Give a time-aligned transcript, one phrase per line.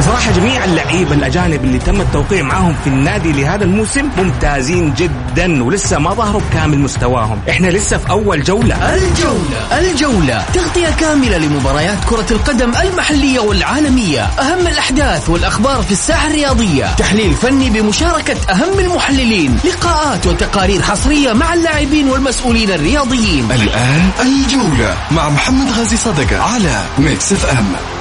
[0.00, 5.98] بصراحة جميع اللعيبة الأجانب اللي تم التوقيع معاهم في النادي لهذا الموسم ممتازين جدا ولسه
[5.98, 7.38] ما ظهروا بكامل مستواهم.
[7.50, 8.94] إحنا لسه في أول جولة.
[8.94, 10.44] الجولة الجولة.
[10.54, 14.20] تغطية كاملة لمباريات كرة القدم المحلية والعالمية.
[14.20, 16.94] أهم الأحداث والأخبار في الساحة الرياضية.
[16.94, 19.58] تحليل فني بمشاركة أهم المحللين.
[19.64, 23.52] لقاءات وتقارير حصرية مع اللاعبين والمسؤولين الرياضيين.
[23.52, 27.99] الآن الجولة مع محمد غازي صدقة على ميكس إف إم.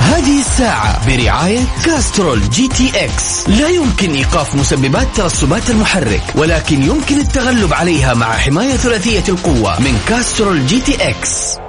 [0.00, 3.48] هذه الساعة برعاية كاسترول جي تي إكس.
[3.48, 9.98] لا يمكن إيقاف مسببات ترسبات المحرك ولكن يمكن التغلب عليها مع حماية ثلاثية القوة من
[10.08, 11.65] كاسترول جي تي إكس.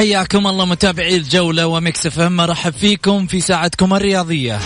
[0.00, 2.36] حياكم الله متابعي الجولة ومكس إف إم.
[2.36, 4.58] مرحب فيكم في ساعتكم الرياضية.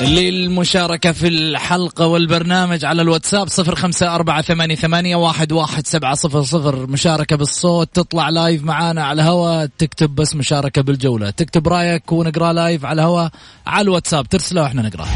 [0.00, 6.42] للمشاركة في الحلقة والبرنامج على الواتساب صفر خمسة أربعة ثمانية, ثمانية واحد, واحد سبعة صفر
[6.42, 6.86] صفر.
[6.86, 11.30] مشاركة بالصوت تطلع live معانا على الهواء تكتب بس مشاركة بالجولة.
[11.30, 13.30] تكتب رأيك ونقرأ live على الهواء
[13.66, 14.28] على الواتساب.
[14.28, 15.06] ترسله وإحنا نقرأ.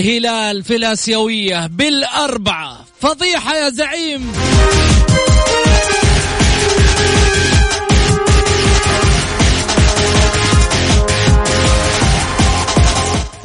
[0.00, 2.84] الهلال في الآسيوية بالأربعة.
[3.00, 4.32] فضيحة يا زعيم.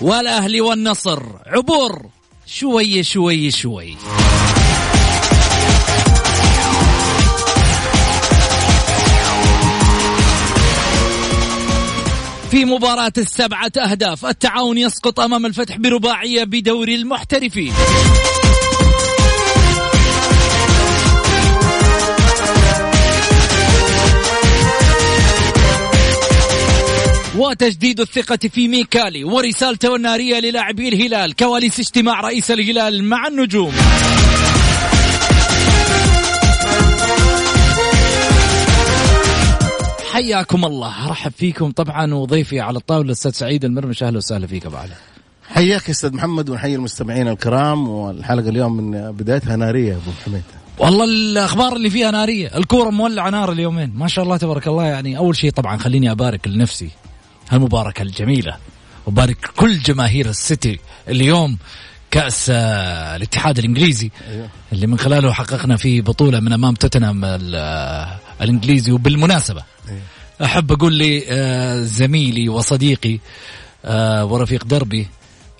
[0.01, 1.23] والأهلي والنصر.
[1.45, 2.05] عبور.
[2.45, 3.97] شوي شوي شوي.
[12.51, 17.73] في مباراة السبعة أهداف التعاون يسقط أمام الفتح برباعية بدوري المحترفين.
[27.37, 33.73] وتجديد الثقة في ميكالي ورسالته النارية للاعبي الهلال كواليس اجتماع رئيس الهلال مع النجوم.
[40.15, 41.05] حياكم الله.
[41.05, 44.03] أرحب فيكم طبعا وضيفي على الطاولة الأستاذ سعيد المرمش.
[44.03, 44.93] أهلا وسهلا فيك أبو علي.
[45.49, 47.87] حياك يا أستاذ محمد ونحيي المستمعين الكرام.
[47.87, 50.43] والحلقة اليوم من بدايتها نارية أبو حميد.
[50.77, 52.57] والله الأخبار اللي فيها نارية.
[52.57, 53.91] الكورة مولعة نار اليومين.
[53.95, 54.83] ما شاء الله تبارك الله.
[54.83, 56.89] يعني أول شيء طبعا خليني أبارك لنفسي
[57.49, 58.57] هالمباركه الجميلة.
[59.07, 61.57] وبارك كل جماهير السيتي اليوم
[62.11, 64.49] كأس آه، الاتحاد الإنجليزي أيوه.
[64.73, 67.25] اللي من خلاله حققنا فيه بطولة من أمام توتنهام
[68.41, 69.99] الإنجليزي وبالمناسبة أيوه.
[70.43, 73.19] أحب أقول لي آه، زميلي وصديقي
[74.23, 75.07] ورفيق دربي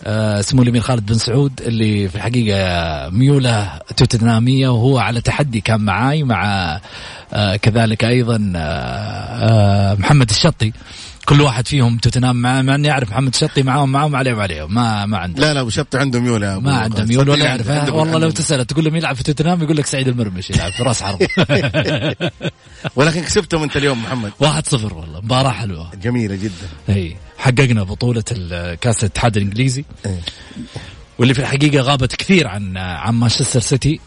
[0.04, 6.24] اسمه الأمير خالد بن سعود اللي في الحقيقة ميوله توتنهامية وهو على تحدي كان معاي
[6.24, 6.80] مع
[7.62, 8.38] كذلك أيضا
[10.00, 10.74] محمد الشطي
[11.26, 15.06] كل واحد فيهم توتنهام مع مع إني أعرف محمد شطي معاهم معاهم عليهم عليهم ما
[15.06, 18.20] ما عنده لا لا أبو شطي عنده ميول يا ما عنده ميول ولا يعرف والله
[18.20, 21.04] لو تساله تقول له مين يلعب في توتنهام يقول لك سعيد المرمش يلعب في راس
[21.04, 21.20] حرب
[22.96, 24.32] ولكن كسبتهم أنت اليوم محمد.
[24.42, 25.22] 1-0 والله.
[25.22, 25.92] مباراة حلوة.
[25.96, 26.68] جميلة جدا.
[26.90, 27.18] إي.
[27.38, 28.24] حققنا بطولة
[28.82, 29.86] كأس الاتحاد الإنجليزي.
[31.20, 34.00] واللي في الحقيقة غابت كثير عن عن مانشستر سيتي.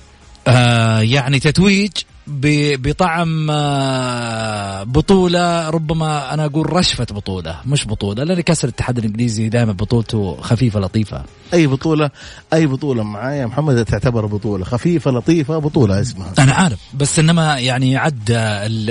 [0.47, 1.91] آه يعني تتويج
[2.29, 9.73] بطعم آه، بطولة ربما أنا أقول رشفة بطولة مش بطولة لأن كأس الاتحاد الإنجليزي دائما
[9.73, 11.25] بطولته خفيفة لطيفة.
[11.55, 12.11] أي بطولة
[12.53, 16.33] أي بطولة معايا محمد تعتبر بطولة خفيفة لطيفة بطولة اسمها.
[16.39, 18.33] أنا عارف بس إنما يعني عد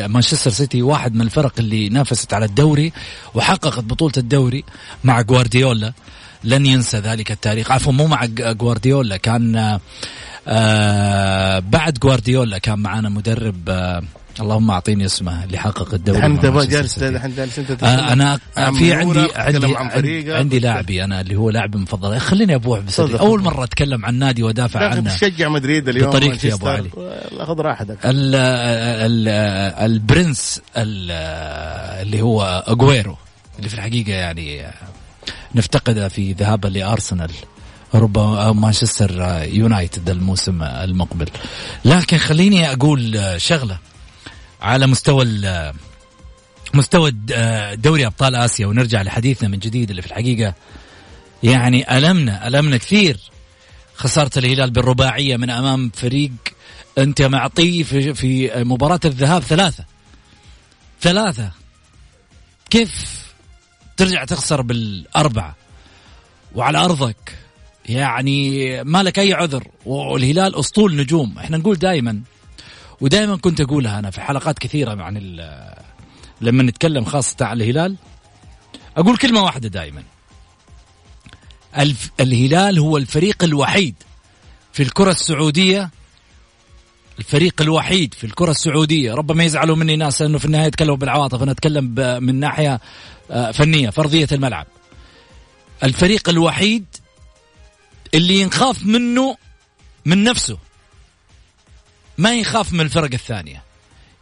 [0.09, 2.93] مانشستر سيتي واحد من الفرق اللي نافست على الدوري
[3.35, 4.63] وحققت بطولة الدوري
[5.03, 5.93] مع جوارديولا
[6.43, 7.71] لن ينسى ذلك التاريخ.
[7.71, 9.79] عفوا مو مع جوارديولا كان
[10.47, 14.03] آه بعد جوارديولا كان معنا مدرب آه
[14.41, 18.39] اللهم أعطيني اسمه اللي حقق الدوري انت جالس الحين جالس انت آه أنا
[18.73, 23.63] في عندي عندي عندي لاعبي أنا اللي هو لاعبي المفضل خليني ابوح بس أول مرة
[23.63, 26.89] أتكلم عن نادي وأدافع عنه تشجع مدريد اليوم بطريقتي يا أبو علي.
[27.39, 27.97] خذ راحتك.
[29.85, 33.17] البرنس اللي هو اجويرو
[33.57, 34.63] اللي في الحقيقة يعني
[35.55, 37.31] نفتقده في ذهابه لأرسنال.
[37.93, 41.29] ربما أو مانشستر يونايتد الموسم المقبل.
[41.85, 43.79] لكن خليني أقول شغلة
[44.61, 45.25] على مستوى
[46.73, 47.11] مستوى
[47.75, 50.53] دوري أبطال آسيا ونرجع لحديثنا من جديد اللي في الحقيقة.
[51.43, 53.19] يعني ألمنا ألمنا كثير
[53.95, 56.31] خسارة الهلال بالرباعية من أمام فريق
[56.97, 59.85] أنت معطيه في في مباراة الذهاب ثلاثة.
[61.01, 61.51] ثلاثة.
[62.69, 63.21] كيف
[63.97, 65.55] ترجع تخسر بالأربعة؟
[66.55, 67.35] وعلى أرضك.
[67.89, 69.67] يعني ما لك أي عذر.
[69.85, 71.39] والهلال أسطول نجوم.
[71.39, 72.21] إحنا نقول دائما
[73.01, 75.17] ودائما كنت أقولها أنا في حلقات كثيرة عن
[76.41, 77.95] لما نتكلم خاصة عن الهلال.
[78.97, 80.03] أقول كلمة واحدة دائما
[82.19, 83.95] الهلال هو الفريق الوحيد
[84.73, 85.89] في الكرة السعودية.
[87.19, 89.13] الفريق الوحيد في الكرة السعودية.
[89.13, 91.43] ربما يزعلوا مني ناس إنه في النهاية يتكلموا بالعواطف.
[91.43, 92.79] أنا أتكلم ب- من ناحية
[93.31, 94.67] آه، فنية فرضية الملعب.
[95.83, 96.85] الفريق الوحيد
[98.17, 99.37] اللي ينخاف منه
[100.05, 100.57] من نفسه.
[102.17, 103.63] ما يخاف من الفرق الثانية.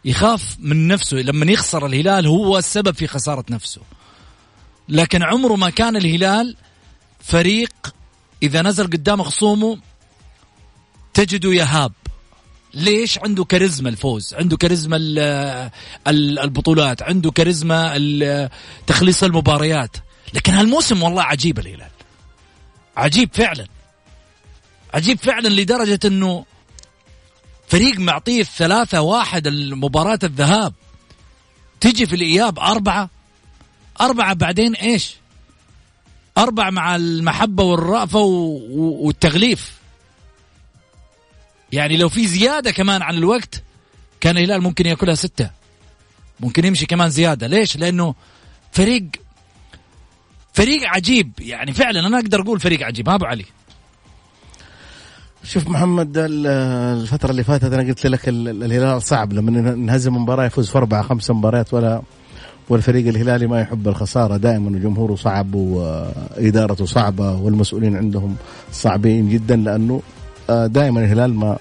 [0.04, 1.16] يخاف من نفسه.
[1.16, 3.80] لما يخسر الهلال هو السبب في خسارة نفسه.
[4.88, 6.56] لكن عمره ما كان الهلال
[7.20, 7.94] فريق
[8.42, 9.78] إذا نزل قدام خصومه
[11.14, 11.92] تجده يهاب.
[12.74, 14.34] ليش؟ عنده كاريزما الفوز.
[14.34, 15.70] عنده كاريزما ال-
[16.08, 17.02] ال- البطولات.
[17.02, 18.50] عنده كاريزما
[18.86, 19.96] تخليص المباريات.
[20.34, 21.90] لكن هالموسم والله عجيب الهلال.
[22.96, 23.66] عجيب فعلا.
[24.96, 26.44] عجيب فعلا لدرجة إنه
[27.68, 30.74] فريق معطيه الثلاثة واحد المباراة الذهاب.
[31.80, 33.10] تجي في الإياب أربعة.
[34.00, 35.16] أربعة بعدين إيش؟
[36.38, 39.72] أربعة مع المحبة والرأفة والتغليف.
[41.72, 43.62] يعني لو في زيادة كمان عن الوقت
[44.20, 45.50] كان الهلال ممكن يأكلها ستة.
[46.40, 47.46] ممكن يمشي كمان زيادة.
[47.46, 48.14] ليش؟ لأنه
[48.72, 49.06] فريق
[50.54, 51.32] فريق عجيب.
[51.38, 53.08] يعني فعلا أنا أقدر أقول فريق عجيب.
[53.08, 53.44] ها أبو علي.
[55.48, 56.46] شوف محمد ال-
[57.00, 60.78] الفترة اللي فاتت أنا قلت لك ال- ال- الهلال صعب لما نهزم مباراة يفوز في
[60.78, 62.02] أربعة خمسة مباريات ولا
[62.68, 68.36] والفريق الهلالي ما يحب الخسارة دائما وجمهوره صعب وإدارته صعبة والمسؤولين عندهم
[68.72, 70.02] صعبين جدا لأنه
[70.50, 71.58] آه، دائما الهلال ما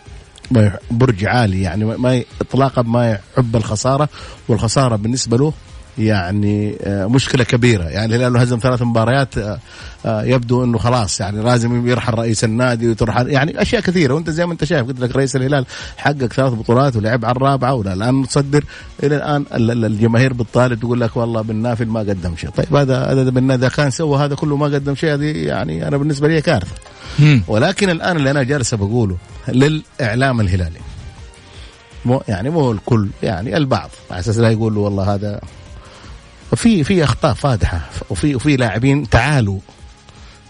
[0.91, 4.09] برج عالي يعني ما- اطلاقا ما يحب الخسارة
[4.47, 5.53] والخسارة بالنسبة له
[5.97, 7.83] يعني آه، مشكلة كبيرة.
[7.83, 9.59] يعني الهلال لو هزم ثلاث مباريات آه،
[10.05, 14.13] آه، يبدو إنه خلاص يعني لازم يرحل رئيس النادي وترحل يعني أشياء كثيرة.
[14.13, 15.65] وأنت زي ما أنت شايف قلت لك رئيس الهلال
[15.97, 18.63] حقق ثلاث بطولات ولعب على الرابعة ولا الآن متصدر
[19.03, 22.49] إلى الآن ال- ال- الجماهير بتطالب تقول لك والله بن نافل ما قدم شيء.
[22.49, 25.97] طيب هذا هذا بن إذا كان سوى هذا كله ما قدم شيء هذه يعني أنا
[25.97, 26.75] بالنسبة لي كارثة.
[27.47, 30.79] ولكن الآن اللي أنا جالس بقوله للإعلام الهلالي
[32.05, 35.39] مو يعني مو الكل يعني البعض على أساس لا يقولوا والله هذا
[36.55, 39.59] في في أخطاء فادحة وفي وفي لاعبين تعالوا.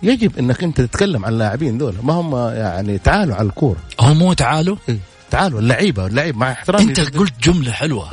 [0.04, 3.80] يجب إنك أنت تتكلم عن اللاعبين دول ما هم يعني تعالوا على الكورة.
[4.00, 4.78] هم مو تعالوا؟
[5.32, 5.60] تعالوا.
[5.60, 8.10] اللعيبة اللعيب مع احترامي أنت قلت جملة حلوة.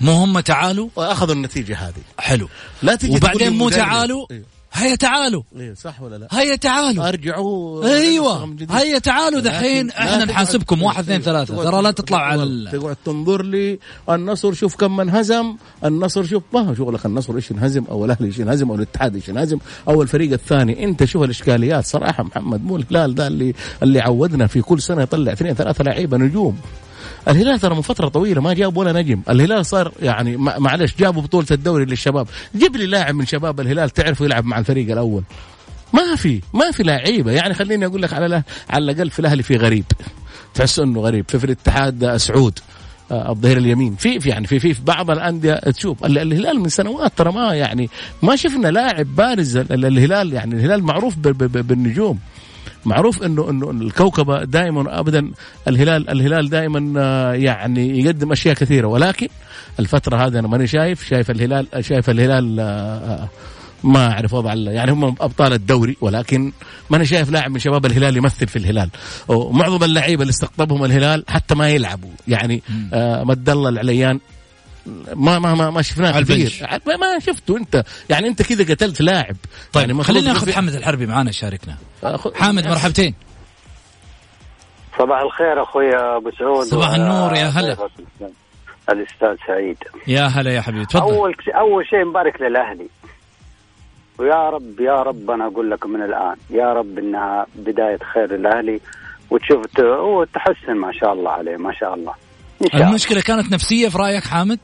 [0.00, 2.02] مو هم تعالوا؟ وأخذوا النتيجة هذه.
[2.18, 2.48] حلو.
[2.82, 3.70] لا تجي وبعدين مو.
[3.70, 4.42] تعالوا؟ إيه.
[4.74, 5.42] هيا تعالوا.
[5.56, 7.08] إيه صح ولا لا؟ هيا تعالوا.
[7.08, 7.84] أرجعوا.
[7.86, 8.56] أيوه.
[8.70, 9.90] هيا تعالوا دحين.
[9.90, 10.82] إحنا نحاسبكم.
[10.82, 11.54] واحد اثنين إيه، ثلاثة.
[11.54, 12.70] تقعد- ترى لا تطلع على.
[12.72, 13.78] تقعد تنظر لي.
[14.10, 15.56] النصر شوف كم من هزم.
[15.84, 19.28] النصر شوف ما هو شغلك النصر؟ إيش ينهزم؟ أو الأهلي إيش ينهزم؟ أو الاتحاد إيش
[19.28, 19.58] ينهزم؟
[19.88, 21.86] أو الفريق الثاني؟ أنت شوف الإشكاليات.
[21.86, 26.16] صراحة محمد مو الهلال ده اللي اللي عودنا في كل سنة يطلع اثنين ثلاثة لعيبة
[26.16, 26.58] نجوم.
[27.28, 29.20] الهلال ترى من فترة طويلة ما جاب ولا نجم.
[29.30, 32.28] الهلال صار يعني مع- معلش جابوا بطولة الدوري للشباب.
[32.56, 35.22] جيب لي لاعب من شباب الهلال تعرف يلعب مع الفريق الأول.
[35.92, 37.32] ما في ما في لعيبة.
[37.32, 39.84] يعني خليني أقول لك على على الأقل في الأهلي في غريب.
[40.54, 41.24] تحس إنه غريب.
[41.28, 42.58] في, في الاتحاد سعود
[43.10, 43.94] آه، الظهير اليمين.
[43.96, 46.04] في في يعني في في, في بعض الأندية تشوف.
[46.04, 47.90] ال- الهلال من سنوات ترى ما يعني
[48.22, 49.56] ما شفنا لاعب بارز.
[49.56, 52.18] ال- ال- الهلال يعني الهلال معروف بالنجوم.
[52.84, 55.30] معروف انه انه الكوكبة دائما ابدا
[55.68, 58.86] الهلال الهلال دائما آه، يعني يقدم أشياء كثيرة.
[58.86, 59.28] ولكن
[59.80, 63.28] الفترة هذه أنا ماني شايف شايف الهلال شايف الهلال آه، آه،
[63.84, 66.52] ما أعرف وضع يعني هم أبطال الدوري ولكن
[66.90, 68.90] ما أنا شايف لاعب من شباب الهلال يمثل في الهلال.
[69.28, 72.10] ومعظم اللعيبة اللي استقطبهم الهلال حتى ما يلعبوا.
[72.28, 72.62] يعني
[72.92, 74.20] آه مد الله العليان
[75.14, 76.68] ما ما ما, ما شفناه على كثير.
[76.86, 77.84] ما, شفته انت.
[78.10, 79.36] يعني انت كذا قتلت لاعب.
[79.72, 81.76] طيب يعني خلينا ناخذ في- حامد الحربي معانا يشاركنا.
[82.16, 83.14] خ- حامد مرحبتين.
[84.98, 87.76] صباح الخير أخوي أبو سعود صباح النور، يا هلا.
[88.90, 89.76] الأستاذ سعيد.
[90.06, 91.00] يا هلا يا حبيبي تفضل.
[91.14, 92.86] أول أول شيء مبارك للأهلي.
[94.18, 98.80] ويا رب يا رب أنا أقول لك من الآن يا رب إنها بداية خير للأهلي.
[99.30, 102.14] وتشوف ت- وتحسن ما شاء الله عليه ما شاء الله.
[102.62, 102.88] إن شاء الله.
[102.88, 104.58] المشكلة كانت نفسية في رأيك حامد؟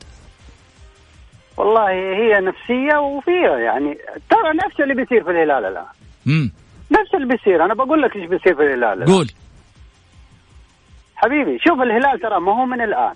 [1.57, 3.97] والله هي نفسية وفيها يعني.
[4.29, 5.85] ترى نفس اللي بيصير في الهلال الآن.
[6.27, 6.51] امم
[6.91, 7.65] نفس اللي بيصير.
[7.65, 9.13] أنا بقول لك إيش بيصير في الهلال الآن.
[9.13, 9.31] قول.
[11.15, 13.15] حبيبي شوف الهلال ترى ما هو من الآن.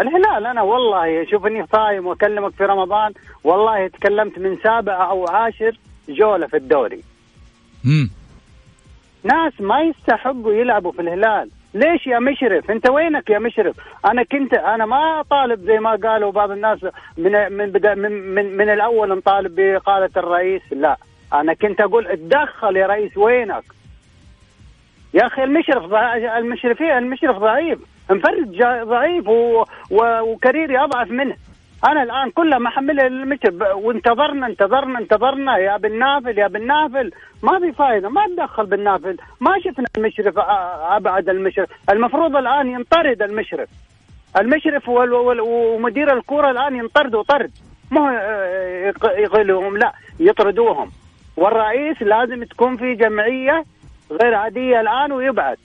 [0.00, 3.12] الهلال أنا والله شوف اني صايم وأكلمك في رمضان.
[3.44, 7.02] والله تكلمت من سابع أو عاشر جولة في الدوري.
[7.86, 8.10] امم
[9.24, 11.50] ناس ما يستحقوا يلعبوا في الهلال.
[11.74, 16.32] ليش يا مشرف؟ انت وينك يا مشرف؟ أنا كنت أنا ما طالب زي ما قالوا
[16.32, 16.78] بعض الناس
[17.18, 20.62] من من بدا من من, من الأول نطالب باقاله الرئيس.
[20.72, 20.96] لا
[21.32, 23.64] أنا كنت أقول اتدخل يا رئيس وينك؟
[25.14, 25.94] يا أخي المشرف
[26.36, 27.78] المشرفين المشرف ضعيف
[28.10, 29.64] مفرد ضعيف و...
[29.90, 30.20] و...
[30.20, 31.36] وكريري اضعف منه.
[31.86, 35.56] أنا الآن كلها محمل المشرف وانتظرنا انتظرنا انتظرنا.
[35.58, 37.10] يا بالنافل يا بالنافل
[37.42, 38.08] ما في فايدة.
[38.08, 39.16] ما تدخل بالنافل.
[39.40, 41.68] ما شفنا المشرف أبعد المشرف.
[41.90, 43.68] المفروض الآن ينطرد المشرف.
[44.40, 44.88] المشرف.
[44.88, 47.50] ومدير الكورة الآن ينطردوا طرد
[47.90, 48.10] مو
[49.18, 50.90] يقلهم لا يطردوهم.
[51.36, 53.64] والرئيس لازم تكون في جمعية
[54.22, 55.58] غير عادية الآن ويبعد.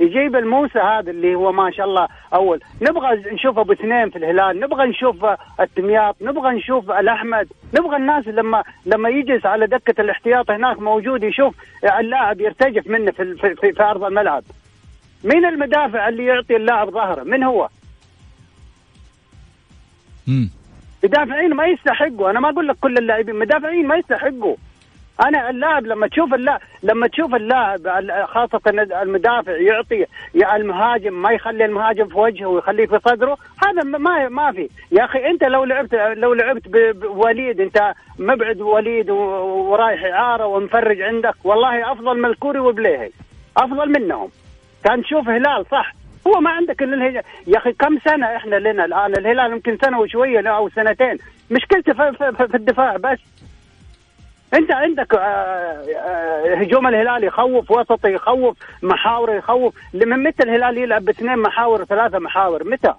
[0.00, 2.60] يجيب الموسى هذا اللي هو ما شاء الله أول.
[2.82, 5.26] نبغى نشوف أبو اثنين في الهلال نبغى نشوف
[5.60, 7.48] التمياط نبغى نشوف الأحمد.
[7.78, 11.54] نبغى الناس لما لما يجلس على دكة الاحتياط هناك موجود يشوف
[12.00, 14.42] اللاعب يرتجف منه في في, في, في أرض الملعب.
[15.24, 17.68] مين المدافع اللي يعطي اللاعب ظهره؟ من هو؟
[21.04, 22.30] مدافعين ما يستحقوا.
[22.30, 24.56] أنا ما أقول لك كل اللاعبين مدافعين ما يستحقوا.
[25.28, 28.60] أنا اللاعب لما تشوف اللاعب لما تشوف اللاعب ال- خاصة
[29.02, 30.06] المدافع يعطي
[30.54, 33.36] المهاجم ما يخلي المهاجم في وجهه ويخليه في صدره
[33.66, 34.68] هذا ما- ما في.
[34.92, 36.68] يا أخي أنت لو لعبت لو لعبت
[37.02, 43.10] بوليد أنت مبعد وليد ورايح إعارة ومفرج عندك والله أفضل من الكوري وبليهي.
[43.56, 44.28] أفضل منهم.
[44.84, 45.92] كان تشوف هلال صح.
[46.26, 50.00] هو ما عندك إلا الهلال يا أخي كم سنة إحنا لنا الآن؟ الهلال يمكن سنة
[50.00, 51.18] وشوية أو سنتين.
[51.50, 53.18] مشكلته في, في, في الدفاع بس.
[54.54, 61.04] انت عندك آه، آه، هجوم الهلال يخوف وسط يخوف محاور يخوف من متى الهلال يلعب
[61.04, 62.94] باثنين محاور ثلاثة محاور متى؟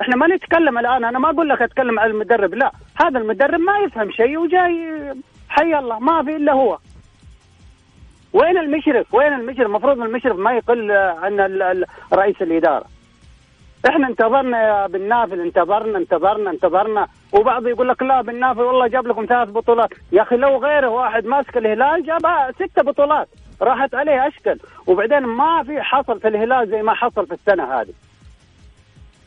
[0.00, 3.78] إحنا ما نتكلم الآن أنا ما أقول لك أتكلم على المدرب لا هذا المدرب ما
[3.78, 4.88] يفهم شيء وجاي
[5.48, 6.78] حي الله ما في إلا هو
[8.32, 12.84] وين المشرف؟ وين المشرف؟ المفروض المشرف ما يقل عن رئيس الإدارة.
[13.88, 18.86] إحنا انتظرنا يا بن نافل انتظرنا انتظرنا انتظرنا وبعض يقول لك لا بن نافل والله
[18.86, 22.20] جاب لكم ثلاث بطولات، يا أخي لو غيره واحد ماسك الهلال جاب
[22.54, 23.28] ست بطولات
[23.62, 27.92] راحت عليه اشكل وبعدين ما في حصل في الهلال زي ما حصل في السنة هذه.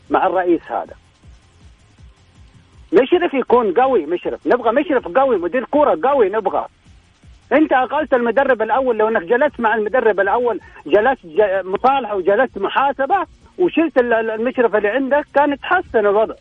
[0.09, 0.93] مع الرئيس هذا.
[2.93, 6.65] مشرف يكون قوي مشرف، نبغى مشرف قوي مدير كورة قوي نبغى.
[7.51, 11.19] أنت أقلت المدرب الأول لو إنك جلست مع المدرب الأول جلست
[11.65, 13.25] مصالحة وجلست محاسبة
[13.57, 16.33] وشلت ال- ال- المشرف اللي عندك كان يتحسن الوضع.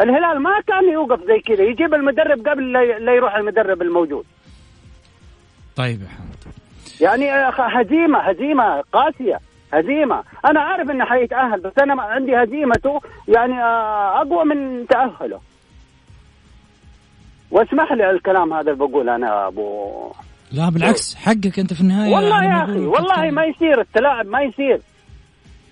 [0.00, 2.72] الهلال ما كان يوقف زي كذا يجيب المدرب قبل
[3.04, 4.24] لا يروح المدرب الموجود.
[5.76, 6.52] طيب يا حمد
[7.00, 9.40] يعني هزيمة هزيمة قاسية
[9.72, 15.40] هزيمة أنا عارف إنه حيتأهل بس أنا عندي هزيمته يعني آه، أقوى من تأهله.
[17.50, 19.90] واسمح لي الكلام هذا اللي بقول أنا أبو
[20.52, 23.30] لا بالعكس حقك أنت في النهاية والله يا أخي والله.
[23.30, 24.80] ما يصير التلاعب ما يصير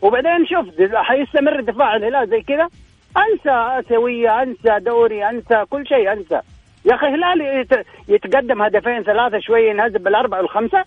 [0.05, 2.69] وبعدين شوف حيستمر دفاع الهلال زي كذا.
[3.17, 3.51] أنسى
[3.87, 6.41] اسيويه أنسى دوري أنسى كل شيء أنسى.
[6.85, 10.85] يا أخي الهلال يت- يتقدم هدفين ثلاثة شوية ينهزم بالأربعة والخمسة.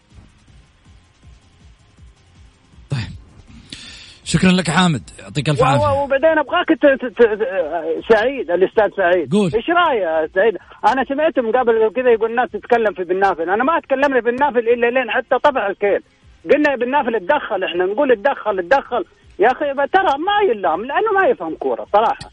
[4.24, 5.10] شكرا لك حامد.
[5.20, 6.04] يعطيك ألف عافية.
[6.04, 9.34] وبعدين أبغاك ت- ت- ت- سعيد الأستاذ سعيد.
[9.34, 9.52] قول.
[9.56, 10.58] إيش رأيك سعيد؟
[10.88, 14.36] أنا سمعتهم قبل كذا يقول الناس تتكلم في بن نافل، أنا ما تكلمنا في بن
[14.36, 16.02] نافل إلا لين حتى طفح الكيل.
[16.52, 19.06] قلنا يا بن نافل اتدخل إحنا نقول اتدخل اتدخل
[19.40, 22.30] يا أخي ترى ما يلام لأنه ما يفهم كورة صراحة.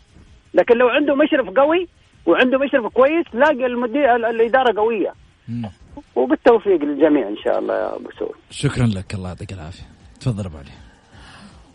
[0.54, 1.88] لكن لو عنده مشرف قوي
[2.26, 5.12] وعنده مشرف كويس تلاقي المدير ال- الإدارة قوية.
[5.48, 5.70] مم.
[6.16, 8.34] وبالتوفيق للجميع إن شاء الله يا أبو سعود.
[8.50, 9.82] شكرا لك الله يعطيك العافية
[10.20, 10.70] تفضل أبو علي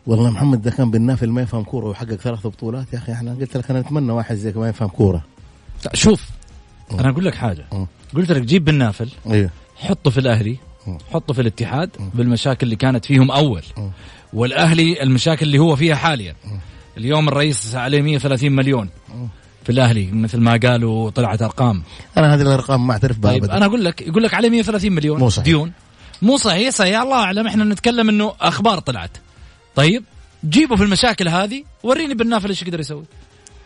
[0.07, 3.57] والله محمد ده كان بالنافل ما يفهم كورة وحقق ثلاث بطولات يا أخي إحنا قلت
[3.57, 5.21] لك أنا أتمنى واحد زيك ما يفهم كورة
[5.85, 6.29] لا، شوف
[6.99, 7.65] أنا أقول لك حاجة.
[8.15, 10.57] قلت لك جيب بالنافل أيوه حطه في الأهلي.
[11.13, 13.63] حطه في الاتحاد بالمشاكل اللي كانت فيهم أول.
[14.33, 16.35] والأهلي المشاكل اللي هو فيها حاليا.
[16.97, 18.89] اليوم الرئيس عليه 130 مليون.
[19.63, 21.83] في الأهلي مثل ما قالوا طلعت أرقام.
[22.17, 25.19] أنا هذه الأرقام ما أعترف بها طيب أنا أقول لك يقول لك عليه 130 مليون.
[25.19, 25.45] مو صحيح.
[25.45, 25.71] ديون.
[26.21, 26.69] مو صحيح.
[26.69, 29.17] صحيح الله أعلم إحنا نتكلم إنه أخبار طلعت.
[29.75, 30.03] طيب
[30.45, 33.03] جيبه في المشاكل هذه وريني بالنافل إيش يقدر يسوي.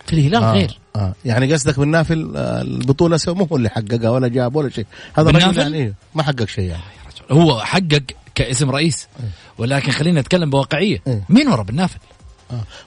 [0.06, 0.54] في الهلال آه.
[0.54, 0.80] غير.
[0.96, 1.14] آه.
[1.26, 4.86] يعني قصدك بالنافل آه، البطولة سو مو هو اللي حققها ولا جاب ولا شيء.
[5.14, 6.84] هذا؟ الرجل يعني ما حقق شيء يعني.
[7.32, 8.04] هو حقق
[8.36, 9.08] كاسم رئيس.
[9.58, 11.02] ولكن خلينا نتكلم بواقعية.
[11.08, 11.26] إيه.
[11.30, 12.00] مين ورا بالنافل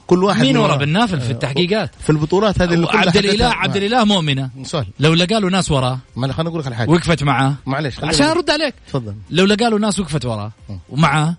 [0.07, 0.75] كل واحد مين ورا.
[0.75, 4.49] بن نافل في التحقيقات؟ في البطولات هذه اللي عبد الاله عبد الإله مؤمنة.
[4.63, 4.87] سؤال.
[4.99, 5.99] لو لقى له ناس وراه.
[6.15, 6.89] ما خليني أقول لك على حاجة.
[6.89, 7.55] وقفت معاه.
[7.65, 8.75] معلش عشان أرد عليك.
[8.87, 9.15] تفضل.
[9.29, 10.51] لو لقى له ناس وقفت وراه
[10.89, 11.35] ومعاه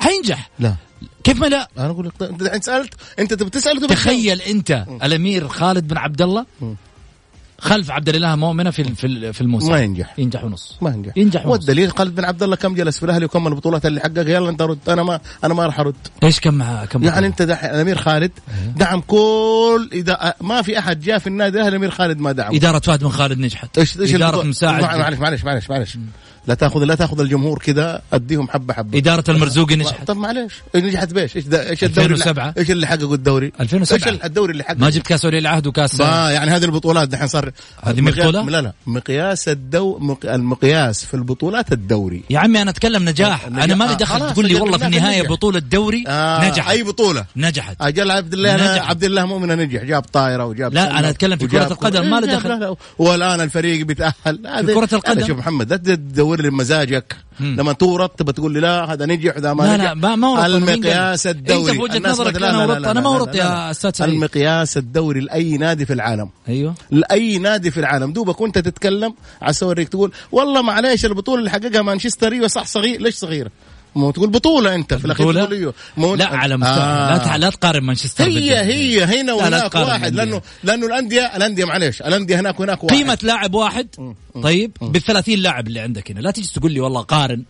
[0.00, 0.50] حينجح.
[0.58, 0.74] لا.
[1.24, 5.88] كيف ما لا؟ أنا أقول لك أنت سألت أنت تبي تسأل تخيل أنت الأمير خالد
[5.88, 6.46] بن عبد الله؟
[7.60, 10.14] خلف عبد الإله مؤمنة في في في الموسم ما ينجح.
[10.18, 10.76] ينجح ونص.
[10.80, 11.12] ما ينجح.
[11.16, 11.52] ينجح ونص.
[11.52, 14.62] والدليل خالد بن عبد الله كم جلس في الأهلي وكم البطولات اللي حققها يلا انت
[14.62, 14.78] رد.
[14.88, 15.94] أنا ما أنا ما راح أرد.
[16.22, 18.32] إيش كم كم يعني أنت الامير خالد
[18.76, 22.54] دعم كل اذا ما في أحد جاء في النادي الأهلي الامير خالد ما دعم.
[22.54, 23.78] إدارة فهد بن خالد نجحت.
[23.78, 24.82] إيش إيش إدارة؟ مساعد.
[24.82, 25.70] معلش معلش معلش.
[25.70, 25.98] معلش
[26.50, 31.12] لا تاخذ لا تاخذ الجمهور كذا أديهم حبة حبة إدارة المرزوقي نجحت طب معلش نجحت
[31.12, 32.54] بإيش؟ إيش إيش الدوري اللي- 2007.
[32.58, 34.12] إيش اللي حققوا الدوري؟ 2007.
[34.12, 37.26] إيش الدوري اللي حققه؟ ما جبت كاس ولي العهد وكاس با يعني هذه البطولات دحين
[37.26, 37.50] صار
[37.82, 40.18] هذه مقياس- بطولة؟ لا لا مقياس الدو مق...
[40.26, 43.64] المقياس في البطولات الدوري يا عمي أنا أتكلم نجاح نجاح.
[43.64, 45.30] أنا مالي آه، دخل تقول لي والله في النهاية نجح.
[45.30, 48.88] بطولة دوري آه نجحت أي بطولة نجحت أجل عبد الله نجح.
[48.90, 52.20] عبد الله مؤمن نجح جاب طائرة وجاب لا، سلة أنا أتكلم في كرة القدم، ما
[52.20, 52.48] له دخل.
[52.48, 55.26] لا لا والآن الفريق بيتأهل كرة القدم.
[55.26, 59.52] شوف محمد لا تدور لي مزاجك لما تورط تبى تقول لي لا هذا نجح وذا
[59.54, 62.58] ما لا نجح لا ما ما ورط المقياس الدوري في وجهة الناس نظرك لا، لا،
[62.58, 62.80] ورطت.
[62.80, 63.70] لا، أنا ما ورطت يا لا.
[63.70, 64.12] أستاذ سعيد.
[64.12, 69.54] المقياس الدوري لأي نادي في العالم أيوه لأي نادي في العالم دوبك وأنت تتكلم على
[69.62, 73.50] أوريك تقول والله معليش البطولة اللي حققها مانشستر أيوه صح صغير ليش صغيرة؟
[73.94, 75.74] مو تقول بطولة أنت في بطولة؟ تقول إيوه.
[75.96, 76.76] مو لا على مستوى.
[76.76, 77.36] لا, تع...
[77.36, 78.56] لا تقارن مانشستر هي.
[78.60, 79.04] هي.
[79.04, 80.24] هنا وهناك واحد الأندية.
[80.24, 82.96] لأنه لأنه الانديه الأندية معليش الأندية هناك وهناك واحد.
[82.96, 84.14] قيمة لاعب واحد.
[84.42, 86.20] طيب بال 30 لاعب اللي عندك هنا.
[86.20, 87.42] لا تجي تقول لي والله قارن.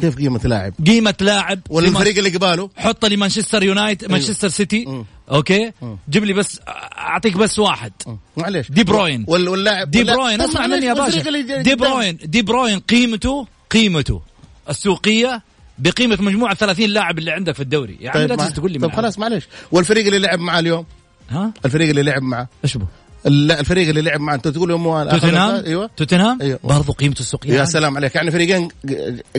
[0.00, 5.04] كيف قيمة لاعب؟ قيمة لاعب ولا الفريق اللي قباله؟ حط لي مانشستر يونايتد مانشستر سيتي.
[5.30, 5.72] Okay؟
[6.10, 6.60] جيب لي بس
[6.98, 7.92] أعطيك بس واحد.
[8.36, 8.70] معليش.
[8.70, 9.24] دي بروين.
[9.28, 10.40] وال- واللاعب دي بروين.
[10.40, 11.62] اسمع مني يا باشا.
[11.62, 12.18] دي بروين.
[12.24, 14.22] دي بروين قيمته قيمته
[14.70, 15.42] السوقية
[15.78, 17.96] بقيمة مجموعة 30 لاعب اللي عندك في الدوري.
[18.00, 19.44] يعني طيب لا تجي تقول لي من خلاص معليش.
[19.72, 20.84] والفريق اللي لعب معاه اليوم؟
[21.30, 22.48] ها؟ الفريق اللي لعب معاه.
[22.64, 22.88] إيش بو ال-
[23.26, 26.58] الفريق اللي لعب معاه انت تقول يوم توتنهام أيوه توتنهام أيوة.
[26.64, 27.64] برضو قيمته السوقية يا.
[27.64, 28.68] سلام عليك يعني فريقين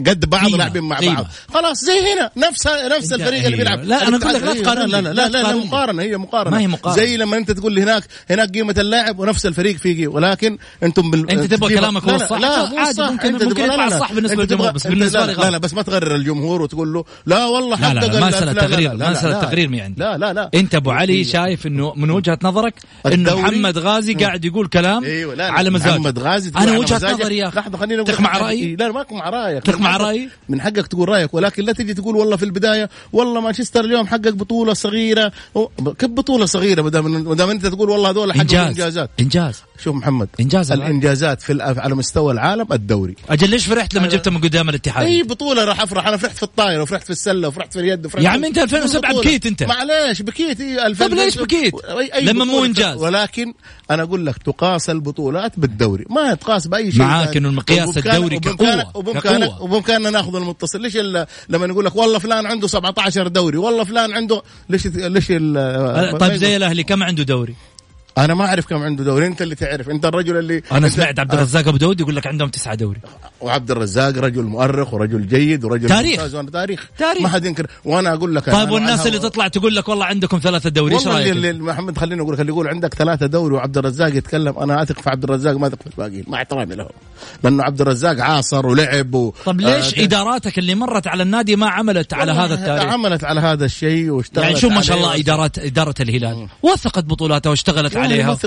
[0.08, 1.16] قد بعض لاعبين مع قيمة.
[1.16, 3.58] بعض خلاص زي هنا نفس نفس الفريق اللي أيوة.
[3.58, 5.56] بيلعب لا، أنا أقول لك لا تقارن لا لا لا لا, لا.
[5.56, 7.06] مقارنه هي مقارنه ما هي مقارنة.
[7.06, 10.14] زي لما انت تقول لي هناك هناك قيمه اللاعب ونفس الفريق في قيمة.
[10.14, 11.30] ولكن أنتم بال...
[11.32, 12.40] أنت تبغى كلامك لا هو لا، الصح.
[12.40, 13.02] لا عادي،.
[13.02, 14.00] ممكن- ممكن يطلع لا، لا.
[14.00, 15.50] صح بالنسبة أنت للجمهور، بس لا، لي لا.
[15.50, 18.34] لا بس ما تغرر الجمهور وتقول له لا والله لا، لا، حقق لا، ما ال-
[18.34, 19.42] مسألة لا، لا، تغرير، لا، ما لا، مسألة لا.
[19.42, 20.02] تغرير ما عندي.
[20.02, 22.74] لا لا لا انت ابو علي شايف انه من وجهه نظرك
[23.06, 23.42] انه الدوري-
[23.78, 27.12] محمد غازي قاعد يقول كلام إيوه لا على مزاج محمد غازي أنا وجهة.
[27.14, 27.60] نظري يا أخي.
[27.60, 28.34] لحظة خليني أقول تقف مع لك.
[28.34, 28.44] حاجة.
[28.46, 29.64] رأيي؟ لا ماكو مع رأيك.
[29.64, 32.44] تقف من مع حقك- رأيي؟ من حقك تقول رأيك ولكن لا تجي تقول والله في
[32.46, 35.32] البداية والله مانشستر اليوم حقق بطولة صغيرة.
[36.00, 38.68] كيف بطولة صغيرة؟ ما دام ما أنت تقول والله هذول حققوا إنجاز.
[38.68, 39.10] إنجازات.
[39.20, 39.62] إنجاز.
[39.84, 40.82] شوف محمد الآن.
[40.88, 45.24] الإنجازات في على مستوى العالم الدوري أجل ليش فرحت لما جبته من قدام الاتحاد إي
[45.24, 48.30] بطولة راح أفرح أنا فرحت في الطايرة وفرحت في السلة وفرحت في اليد وفرحت يا
[48.30, 49.22] في- عم أنت 2007 بطولة.
[49.28, 49.64] بكيت أنت.
[49.64, 51.74] معليش بكيت إيه 2000 طب ليش بكيت؟
[52.22, 52.98] لما مو إنجاز.
[52.98, 53.54] ولكن
[53.92, 57.38] أنا أقول لك تقاس البطولات بالدوري ما تقاس بأي شيء معاك.
[57.38, 58.36] إنه المقياس الدوري
[58.96, 59.62] وبامكانك كقوة.
[59.64, 60.98] وبإمكاننا ناخذ المتصل ليش
[61.50, 65.28] لما نقول لك والله فلان عنده 17 دوري والله فلان عنده ليش ليش
[66.20, 67.56] طيب زي الأهلي كم عنده دوري؟
[68.18, 71.34] أنا ما أعرف كم عنده دوري أنت اللي تعرف أنت الرجل اللي أنا سمعت عبد
[71.34, 73.00] الرزاق أبو داود يقول لك عندهم تسعة دوري
[73.42, 76.32] وعبد الرزاق رجل مؤرخ ورجل جيد ورجل تاريخ.
[76.52, 77.22] تاريخ تاريخ.
[77.22, 80.70] ما حد ينكر وأنا أقول لك طيب والناس اللي تطلع تقول لك والله عندكم ثلاثة
[80.70, 83.78] دوري إيش رايك؟ اللي اللي محمد خليني أقول لك اللي يقول عندك ثلاثة دوري وعبد
[83.78, 86.90] الرزاق يتكلم أنا أثق في عبد الرزاق ما أثق في الباقيين مع احترامي له
[87.44, 89.34] لأنه عبد الرزاق عاصر ولعب و...
[89.46, 93.40] طب ليش آه، إداراتك اللي مرت على النادي ما عملت على هذا التاريخ؟ عملت على
[93.42, 98.38] هذا الشيء واشتغلت يعني شوف ما شاء الله ادارات اداره الهلال وثقت بطولاتها واشتغلت عليها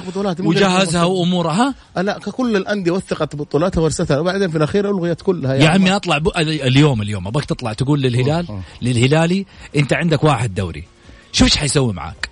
[0.40, 1.04] وجهزها.
[1.04, 1.74] وأمورها.
[1.96, 5.54] ها لا كل الأندية وثقت بطولاتها ورستها وبعدين في الأخير ألغيت كلها.
[5.54, 6.28] يا عمي أطلع ب...
[6.38, 9.46] اليوم اليوم أبغاك تطلع تقول للهلال للهلالي
[9.76, 10.84] أنت عندك واحد دوري.
[11.32, 12.31] شو إيش حيسوي معاك؟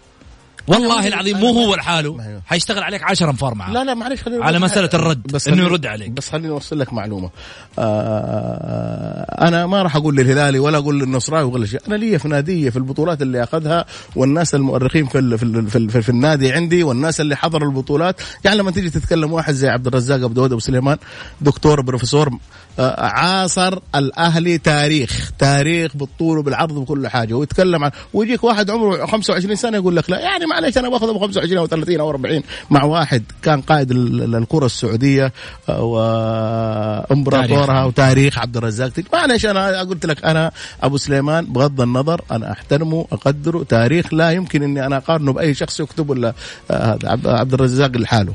[0.67, 4.59] والله العظيم مو هو لحاله حيشتغل عليك 10 أنفار معاه لا لا معلش خليني على
[4.91, 4.91] حاجة.
[4.95, 6.11] الرد، بس خليني- يرد عليك.
[6.11, 7.31] بس خليني أوصل لك معلومة.
[7.79, 11.81] آه أنا ما راح أقول للهلالي ولا أقول للنصراوي ولا شيء.
[11.89, 13.85] أنا لي في نادية في البطولات اللي أخذها
[14.17, 17.69] والناس المؤرخين في ال في, ال في, ال في, في النادي عندي والناس اللي حضروا
[17.69, 18.21] البطولات.
[18.45, 20.97] يعني لما تيجي تتكلم واحد زي عبد الرزاق ابو داود أبو سليمان
[21.41, 22.31] دكتور بروفيسور
[22.99, 29.77] عاصر الأهلي تاريخ تاريخ بالطول وبالعرض وبكل حاجة ويتكلم عن ويجيك واحد عمره 25 سنة
[29.77, 33.23] يقول لك لا يعني معلش أنا باخذ ابو 25 أو 30 أو 40 مع واحد
[33.43, 35.33] كان قائد ال- ال- الكرة السعودية
[35.69, 37.87] آه، وإمبراطورها تاريخ.
[37.87, 40.51] وتاريخ عبد الرزاق معلش أنا قلت لك أنا
[40.83, 45.81] أبو سليمان بغض النظر أنا أحترمه اقدره تاريخ لا يمكن إني أنا أقارنه بأي شخص
[45.81, 46.35] يكتب ولا
[46.71, 48.35] آه، عبد- عبد الرزاق لحاله.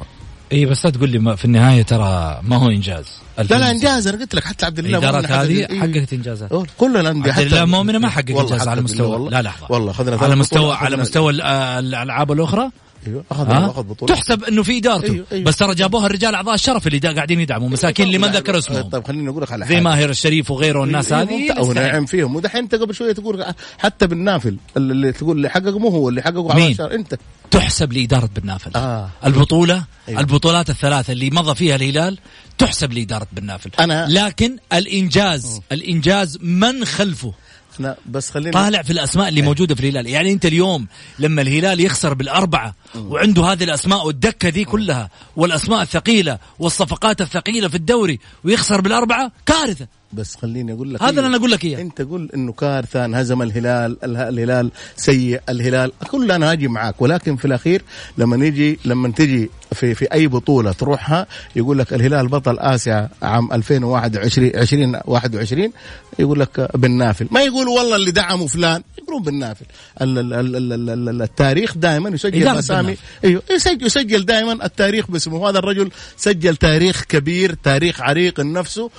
[0.51, 3.05] اي بس لا تقول لي في النهاية ترى ما هو إنجاز.
[3.37, 5.79] لا لا إنجاز أنا قلت لك حتى عبد الله الادارات هذه إيه.
[5.79, 9.29] حققت إنجازات كل الانديه عبد الله مؤمنه ما حقق والله إنجاز على مستوى.
[9.29, 12.69] لا لحظه والله اخذنا على مستوى على مستوى ال- الألعاب الأخرى
[13.07, 15.43] أيوه اخذ ها؟ أخذ بطولة تحسب إنه في إدارته أيوه، أيوه.
[15.43, 18.81] بس ترى جابوها الرجال أعضاء الشرف اللي دا قاعدين يدعموا مساكين اللي ما ذكر اسمهم
[18.89, 21.33] طيب خليني أقول لك على زي حاجة ماهر الشريف وغيره والناس إيه، هذه.
[21.33, 21.63] يستحق.
[21.63, 23.45] ونعم فيهم ودحين انت قبل شوية تقول
[23.77, 27.15] حتى بالنافل اللي تقول اللي حقق مو هو اللي حققه مين؟ أنت
[27.51, 29.09] تحسب لإدارة بن نافل آه.
[29.25, 30.19] البطولة أيوة.
[30.19, 32.17] البطولات الثلاثة اللي مضى فيها الهلال
[32.57, 33.71] تحسب لإدارة بن نافل.
[33.71, 37.33] أنا- لكن الإنجاز الإنجاز من خلفه.
[37.73, 40.07] إحنا بس خلينا طالع في الأسماء اللي موجودة في الهلال.
[40.07, 40.87] يعني أنت اليوم
[41.19, 47.75] لما الهلال يخسر بالأربعة وعنده هذه الأسماء والدكة ذي كلها والأسماء الثقيلة والصفقات الثقيلة في
[47.75, 49.87] الدوري ويخسر بالأربعة كارثة.
[50.13, 51.81] بس خليني أقول لك هذا اللي أنا أقول لك إياه.
[51.81, 55.91] أنت قول إنه كارثه انهزم الهلال اله- الهلال سيء الهلال.
[56.11, 57.01] كل أنا أجي معاك.
[57.01, 57.81] ولكن في الأخير
[58.17, 63.53] لما نيجي لما تجي في في أي بطولة تروحها يقول لك الهلال بطل آسيا عام
[63.53, 65.71] 2021 2021
[66.19, 68.83] يقول لك بالنافل ما يقولوا والله اللي دعموا فلان.
[68.97, 69.65] يقولون بالنافل
[70.01, 72.97] ال- ال- ال- ال- ال- ال- التاريخ دائما يسجل أسامي.
[73.25, 73.41] أيوه.
[73.51, 75.49] يسجل, يسجل دائما التاريخ باسمه.
[75.49, 78.89] هذا الرجل سجل تاريخ كبير تاريخ عريق نفسه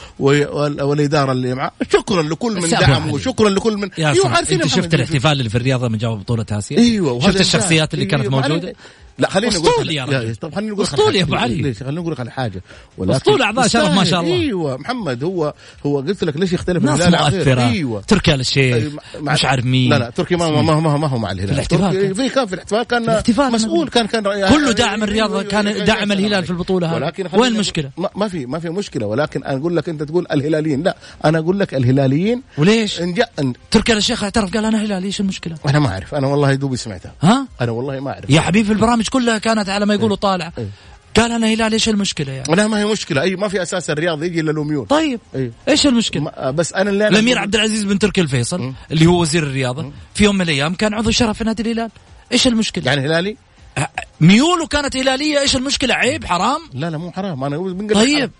[0.97, 3.13] والإدارة اللي معه شكرا لكل من علي.
[3.13, 6.47] وشكرا لكل من يا صاحبي عارفين أنت شفت الاحتفال اللي في الرياض لما جابوا بطولة
[6.51, 8.07] آسيا إيوه شفت الشخصيات اللي.
[8.07, 8.75] كانت أيوة، موجودة
[9.19, 10.37] لا خليني أقول أسطول يا رجل.
[10.37, 11.37] طب خليني أقول لك أسطول على يا حاجة.
[11.39, 11.55] علي.
[11.55, 12.63] ليش خليني أقول لك على حاجة
[13.01, 14.35] أسطول أعضاء شرف ما شاء الله.
[14.35, 15.55] إيوه محمد هو
[15.87, 19.99] هو قلت لك ليش يختلف ناس؟ مؤثرة إيوه تركي آل الشيخ مش عارف مين لا
[19.99, 22.15] لا تركي ما ما ما, ما, هو مع الهلال في الاحتفال.
[22.15, 26.45] في كان في الاحتفال كان الاحتفال مسؤول كان كان كله داعم الرياضة، كان داعم الهلال
[26.45, 26.95] في البطولة هذه.
[26.95, 30.83] ولكن وين؟ أقول- ما, في ما في مشكلة ولكن أنا أقول لك أنت تقول الهلاليين
[30.83, 33.31] لا أنا أقول لك الهلاليين وليش؟ إن جاء
[33.71, 36.77] تركي آل الشيخ اعترف قال أنا هلالي إيش المشكلة؟ أنا ما أعرف أنا والله دوبي
[36.77, 38.73] سمعتها ها؟ أنا والله ما أعرف يا حبيبي في
[39.07, 40.69] البرامج كلها كانت على ما يقولوا طالعة إيه.
[41.17, 44.23] قال أنا هلال إيش المشكلة يعني؟ لا ما هي مشكلة أي ما في أساس الرياض
[44.23, 45.53] يجي إلا الأميون طيب أيوه.
[45.69, 49.43] إيش المشكلة؟ بس أنا اللي أنا الأمير عبد العزيز بن تركي الفيصل اللي هو وزير
[49.43, 51.91] الرياضة في يوم من الأيام كان عضو شرف في نادي الهلال
[52.33, 53.37] إيش المشكلة؟ يعني هلالي
[53.79, 53.87] ه-
[54.21, 58.31] ميوله كانت هلالية إيش المشكلة؟ عيب حرام؟ لا لا مو حرام أنا بنقول طيب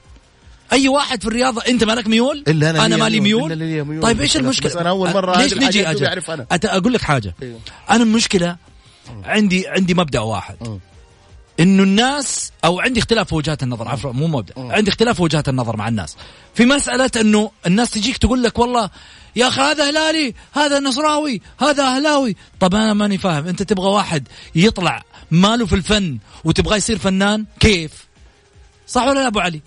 [0.73, 3.57] أي واحد في الرياضة أنت مالك ميول؟ إلا أنا أنا لي مالي ميول.
[3.59, 4.03] ميول, ميول.
[4.03, 6.47] طيب إيش المشكلة؟ بس أنا أول مرة ليش هذه نجي أنا.
[6.55, 7.35] أت- أقول لك حاجة.
[7.91, 8.57] أنا المشكلة
[9.25, 10.81] عندي عندي مبدأ واحد.
[11.61, 13.89] إنه الناس أو عندي اختلاف في وجهات النظر.
[13.89, 14.55] عفوا مو مبدأ.
[14.57, 16.17] عندي اختلاف في وجهات النظر مع الناس.
[16.55, 18.91] في مسألة إنه الناس تجيك تقول لك والله
[19.37, 22.37] يا أخي هذا هلالي هذا نصراوي هذا أهلاوي.
[22.61, 23.47] طب أنا ماني فاهم.
[23.47, 28.07] أنت تبغى واحد يطلع ماله في الفن وتبغاه يصير فنان؟ كيف؟
[28.89, 29.61] صح ولا لا أبو علي؟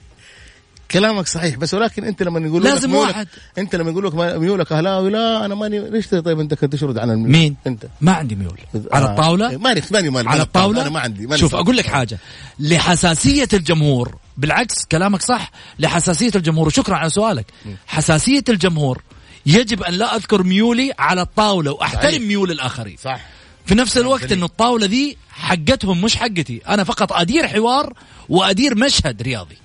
[0.91, 3.27] كلامك صحيح بس ولكن أنت لما يقول لك لازم ميولك- واحد.
[3.57, 7.11] أنت لما يقول لك ميولك أهلاوي لا أنا ماني ليش طيب أنت كنت تشرد عن
[7.11, 7.85] الميول؟ مين؟ أنت.
[8.01, 8.59] ما عندي ميول.
[8.93, 9.09] على آه.
[9.11, 11.59] الطاولة؟ إيه، ماني ماني ماني على الطاولة أنا ما عندي ماني شوف صح.
[11.59, 12.19] أقول لك حاجة.
[12.59, 15.51] لحساسية الجمهور بالعكس كلامك صح.
[15.79, 17.45] لحساسية الجمهور وشكرا على سؤالك.
[17.87, 19.01] حساسية الجمهور
[19.45, 22.21] يجب أن لا أذكر ميولي على الطاولة وأحترم صحيح.
[22.21, 22.97] ميول الآخرين.
[23.03, 23.19] صح.
[23.65, 26.61] في نفس الوقت انه الطاولة ذي حقتهم مش حقتي.
[26.67, 27.93] أنا فقط أدير حوار
[28.29, 29.57] وأدير مشهد رياضي.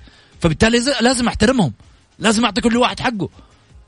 [0.45, 1.73] فبالتالي لازم احترمهم.
[2.19, 3.29] لازم أعطي كل واحد حقه.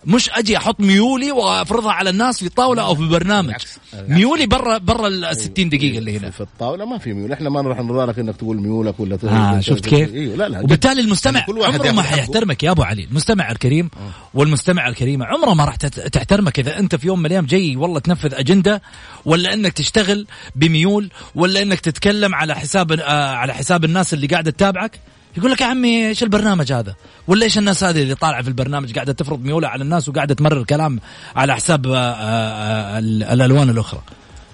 [0.04, 3.46] مش أجي أحط ميولي وأفرضها على الناس في طاوله أو في برنامج.
[3.46, 3.78] بالعكس.
[4.08, 6.30] ميولي برا برا ال 60 دقيقة اللي هنا.
[6.30, 7.32] في الطاولة ما في ميول.
[7.32, 11.00] إحنا ما نروح نضارك إنك تقول ميولك ولا آه شفت كيف؟ أيوه لا لا وبالتالي
[11.00, 12.02] المستمع يعني كل واحد عمره ما.
[12.02, 13.90] حيحترمك يا أبو علي، المستمع الكريم
[14.34, 18.34] والمستمع الكريمه عمره ما راح تحترمك إذا أنت في يوم من الأيام جاي والله تنفذ
[18.34, 18.82] أجندة
[19.24, 24.50] ولا إنك تشتغل بميول ولا إنك تتكلم على حساب آه على حساب الناس اللي قاعدة
[24.50, 25.00] تتابعك.
[25.36, 26.94] يقول لك يا عمي إيش البرنامج هذا؟
[27.28, 30.64] ولا إيش الناس هذه اللي طالعة في البرنامج قاعدة تفرض ميولها على الناس وقاعدة تمرر
[30.64, 31.00] كلام
[31.36, 34.00] على حساب آه آه ال- الألوان الأخرى.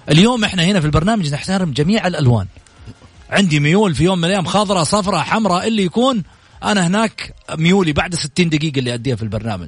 [0.09, 2.45] اليوم إحنا هنا في البرنامج نحترم جميع الألوان.
[3.29, 6.23] عندي ميول في يوم من الأيام خضراء صفراء حمراء اللي يكون
[6.63, 9.67] أنا هناك ميولي بعد 60 دقيقة اللي أديها في البرنامج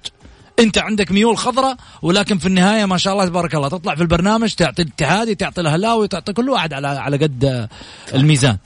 [0.60, 4.54] أنت عندك ميول خضراء ولكن في النهاية ما شاء الله تبارك الله تطلع في البرنامج
[4.54, 7.70] تعطي الاتحادي تعطي الهلاوي تعطي كل واحد على على قد آه،
[8.16, 8.58] الميزان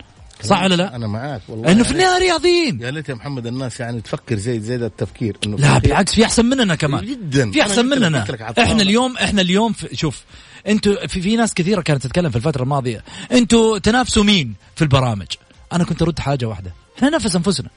[0.43, 1.71] صح ولا لا؟ أنا معاك والله.
[1.71, 2.82] إنه في النهاية رياضيين.
[2.82, 6.25] يا ليت يا محمد الناس يعني تفكر زي زي ذا التفكير إنه لا بالعكس في
[6.25, 7.06] أحسن مننا كمان.
[7.06, 7.52] جدا.
[7.52, 8.25] في أحسن مننا.
[8.60, 10.21] إحنا اليوم إحنا اليوم في شوف
[10.67, 13.04] أنتوا في في ناس كثيرة كانت تتكلم في الفترة الماضية.
[13.32, 15.28] أنتوا تنافسوا مين في البرامج؟
[15.73, 16.73] أنا كنت أرد حاجة واحدة.
[16.97, 17.69] إحنا ننافس أنفسنا.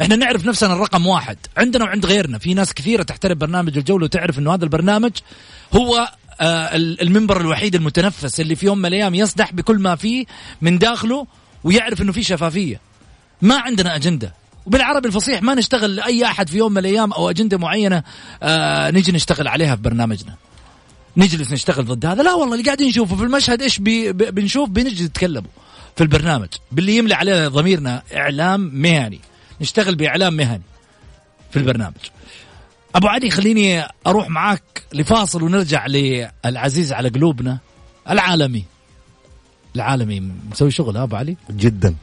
[0.00, 1.36] إحنا نعرف نفسنا الرقم واحد.
[1.56, 2.38] عندنا وعند غيرنا.
[2.38, 5.10] في ناس كثيرة تحترم برنامج الجولة وتعرف إنه هذا البرنامج
[5.74, 10.24] هو آه ال- المنبر الوحيد المتنفس اللي في يوم من الأيام يصدح بكل ما فيه
[10.60, 11.26] من داخله
[11.64, 12.80] ويعرف إنه في شفافية.
[13.42, 14.34] ما عندنا أجندة.
[14.66, 18.02] وبالعربي الفصيح ما نشتغل لأي أحد في يوم من الأيام أو أجندة معينة
[18.42, 20.34] آه نجي نشتغل عليها في برنامجنا.
[21.16, 22.22] نجلس نشتغل ضد هذا.
[22.22, 25.50] لا والله اللي قاعدين نشوفه في المشهد إيش بي بنشوف؟ بنجي نتكلموا
[25.96, 26.48] في البرنامج.
[26.72, 29.20] باللي يملى علينا ضميرنا إعلام مهني.
[29.60, 30.62] نشتغل بإعلام مهني
[31.50, 31.94] في البرنامج.
[32.94, 37.58] أبو علي خليني أروح معاك لفاصل ونرجع للعزيز على قلوبنا
[38.10, 38.64] العالمي.
[39.76, 41.94] العالمي مسوي شغل ها أبو علي؟ جدا.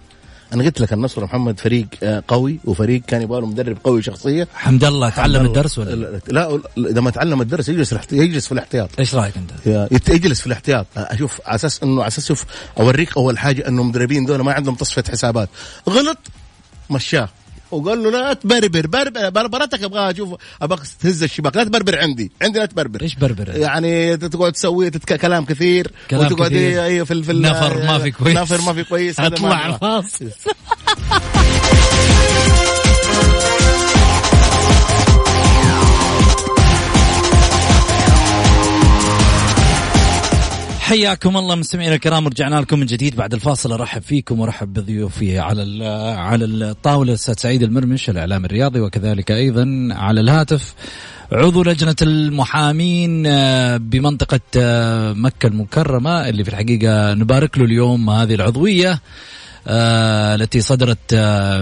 [0.54, 4.48] أنا قلت لك النصر محمد فريق آه، قوي وفريق كان يبغى له مدرب قوي شخصيه
[4.54, 5.48] حمد الله تعلم الله.
[5.48, 8.90] الدرس ولا؟ لا, إذا ما تعلم الدرس يجلس يجلس في الاحتياط.
[9.00, 10.86] إيش رأيك أنت؟ يجلس في الاحتياط.
[10.98, 12.46] أشوف على أساس إنه على أساس شوف
[12.80, 15.50] أوريك أول حاجة إنه المدربين دول ما عندهم تصفية حسابات.
[15.90, 16.18] غلط
[16.90, 17.30] مشاه.
[17.72, 22.60] وقال له لا تبربر بربر بربرتك أبغى أشوف أبغى تهز الشباك لا تبربر عندي عندي
[22.60, 25.14] لا تبربر إيش بربر؟ يعني تقعد تسوي تتك...
[25.20, 26.84] كلام كثير كلام وتقعد كثير.
[26.84, 28.38] أيوه في ال- في ال- نفر ما في كويس.
[28.38, 30.04] نفر ما في كويس هذا ما
[40.90, 43.72] حياكم الله مستمعينا الكرام ورجعنا لكم من جديد بعد الفاصل.
[43.72, 45.86] أرحب فيكم وأرحب بضيوفي على
[46.18, 50.74] على الطاولة الأستاذ سعيد المرمش الإعلام الرياضي وكذلك أيضا على الهاتف.
[51.32, 58.36] عضو لجنة المحامين آه، بمنطقة آه، مكة المكرمة اللي في الحقيقة نبارك له اليوم هذه
[58.36, 59.02] العضوية
[59.68, 61.16] آه، التي صدرت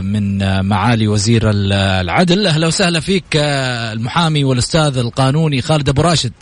[0.03, 2.47] من معالي وزير ال- العدل.
[2.47, 6.33] أهلا وسهلا فيك المحامي والأستاذ القانوني خالد أبو راشد.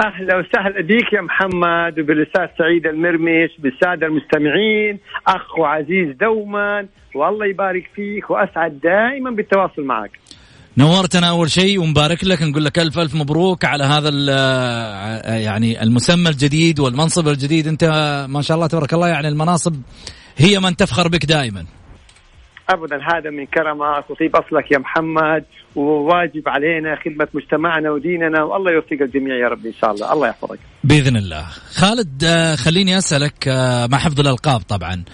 [0.00, 7.90] أهلا وسهلا بك يا محمد وبالأستاذ سعيد المرمش بالسادة المستمعين أخ وعزيز دوما والله يبارك
[7.94, 10.10] فيك وأسعد دائما بالتواصل معك.
[10.78, 14.08] نورتنا أول شيء ومبارك لك نقول لك ألف ألف مبروك على هذا
[15.38, 17.66] يعني المسمى الجديد والمنصب الجديد.
[17.66, 17.84] أنت
[18.28, 19.74] ما شاء الله تبارك الله يعني المناصب
[20.36, 21.64] هي من تفخر بك دائما
[22.70, 25.44] ابدا هذا من كرمك وطيب أصلك يا محمد
[25.76, 30.12] وواجب علينا خدمة مجتمعنا وديننا والله يوفق الجميع يا رب إن شاء الله.
[30.12, 30.58] الله يحفظك.
[30.84, 31.46] بإذن الله.
[31.74, 35.04] خالد آه، خليني أسألك آه، مع حفظ الألقاب طبعا.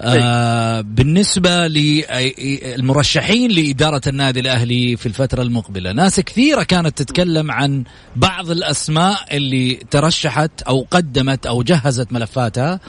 [0.00, 5.92] آه بالنسبة للمرشحين لإدارة النادي الأهلي في الفترة المقبلة.
[5.92, 7.84] ناس كثيرة كانت تتكلم عن
[8.16, 12.80] بعض الأسماء اللي ترشحت أو قدمت أو جهزت ملفاتها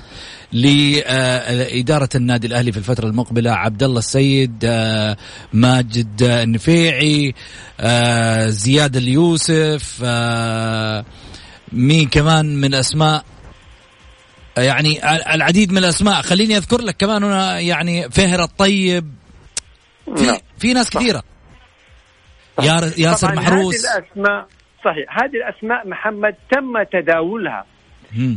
[0.54, 3.52] لإدارة النادي الأهلي في الفترة المقبلة.
[3.52, 5.18] عبد الله السيد آه
[5.54, 7.34] ماجد النفيعي
[7.80, 11.06] آه زياد اليوسف آه
[11.74, 13.24] مين كمان من أسماء؟
[14.62, 15.00] يعني
[15.36, 16.22] العديد من الأسماء.
[16.22, 19.06] خليني أذكر لك كمان هنا يعني فهر الطيب.
[20.18, 20.38] في, نعم.
[20.58, 21.24] في ناس كثيرة.
[22.98, 24.48] ياسر محروس هذه الاسماء
[24.86, 25.24] صحيح.
[25.24, 27.66] هذه الأسماء محمد تم تداولها.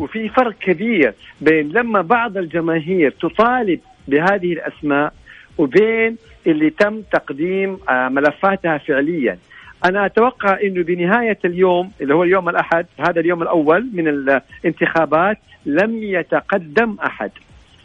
[0.00, 5.12] وفي فرق كبير بين لما بعض الجماهير تطالب بهذه الأسماء
[5.58, 9.38] وبين اللي تم تقديم آه، ملفاتها فعليا.
[9.84, 16.02] أنا أتوقع إنه بنهاية اليوم اللي هو اليوم الأحد هذا اليوم الأول من الانتخابات لم
[16.02, 17.30] يتقدم أحد.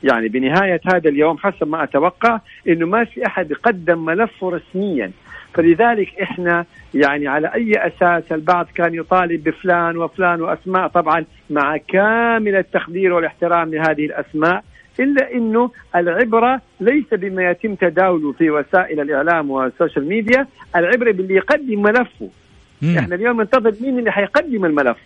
[0.04, 5.12] يعني بنهاية هذا اليوم حسب ما أتوقع إنه ما في أحد قدم ملفه رسميا.
[5.54, 12.56] فلذلك إحنا يعني على أي أساس البعض كان يطالب بفلان وفلان وأسماء طبعا مع كامل
[12.56, 14.64] التقدير والإحترام لهذه الأسماء
[15.00, 21.36] إلا إنه العبرة ليس بما يتم تداوله في وسائل الإعلام وال social media، العبرة باللي
[21.36, 22.30] يقدم ملفه.
[22.82, 22.98] مم.
[22.98, 24.98] إحنا اليوم ننتظر مين اللي حيقدم الملف.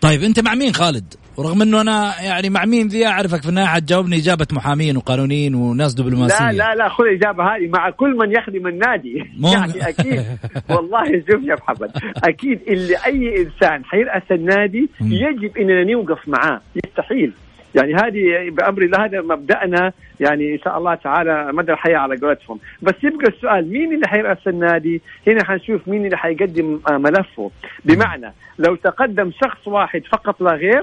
[0.00, 3.66] طيب أنت مع مين خالد؟ ورغم إنه أنا يعني مع مين ذي أعرفك في النهايه
[3.66, 8.32] حتجاوبني إجابة محامين وقانونيين وناس دبلوماسية لا لا لا خذ الإجابة هذه مع كل من
[8.32, 9.46] يخدم النادي مم.
[9.46, 10.24] يعني أكيد
[10.70, 11.90] والله شوف يا محمد
[12.24, 14.88] أكيد اللي أي إنسان حيرأس النادي.
[15.00, 17.32] يجب إننا نوقف معاه يستحيل
[17.74, 22.58] يعني هذه بأمر الله هذا مبدأنا يعني إن شاء الله تعالى مدى الحياة على قولتهم.
[22.82, 27.50] بس يبقى السؤال مين اللي حيرأس النادي؟ هنا حنشوف مين اللي حيقدم ملفه.
[27.84, 30.82] بمعنى لو تقدم شخص واحد فقط لا غير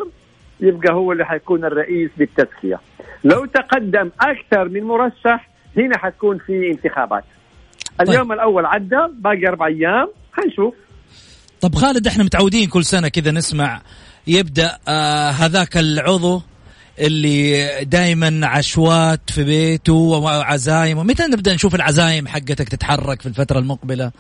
[0.60, 2.80] يبقى هو اللي حيكون الرئيس بالتزكية.
[3.24, 7.24] لو تقدم أكثر من مرشح هنا حتكون في انتخابات.
[8.02, 10.74] اليوم الأول عدى باقي أربع أيام حنشوف.
[11.62, 13.82] طب خالد إحنا متعودين كل سنة كذا نسمع
[14.28, 16.42] يبدأ آه هذاك العضو
[17.00, 20.98] اللي دائما عشوات في بيته وعزايم.
[20.98, 24.12] ومتى نبدأ نشوف العزايم حقتك تتحرك في الفترة المقبلة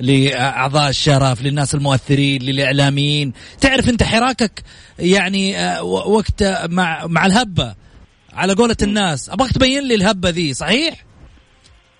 [0.00, 4.62] لأعضاء الشرف للناس المؤثرين للإعلاميين؟ تعرف أنت حراكك
[4.98, 7.74] يعني آه، وقت مع مع الهبة
[8.34, 10.94] على قولة الناس؟ أبغاك تبين لي الهبة ذي صحيح؟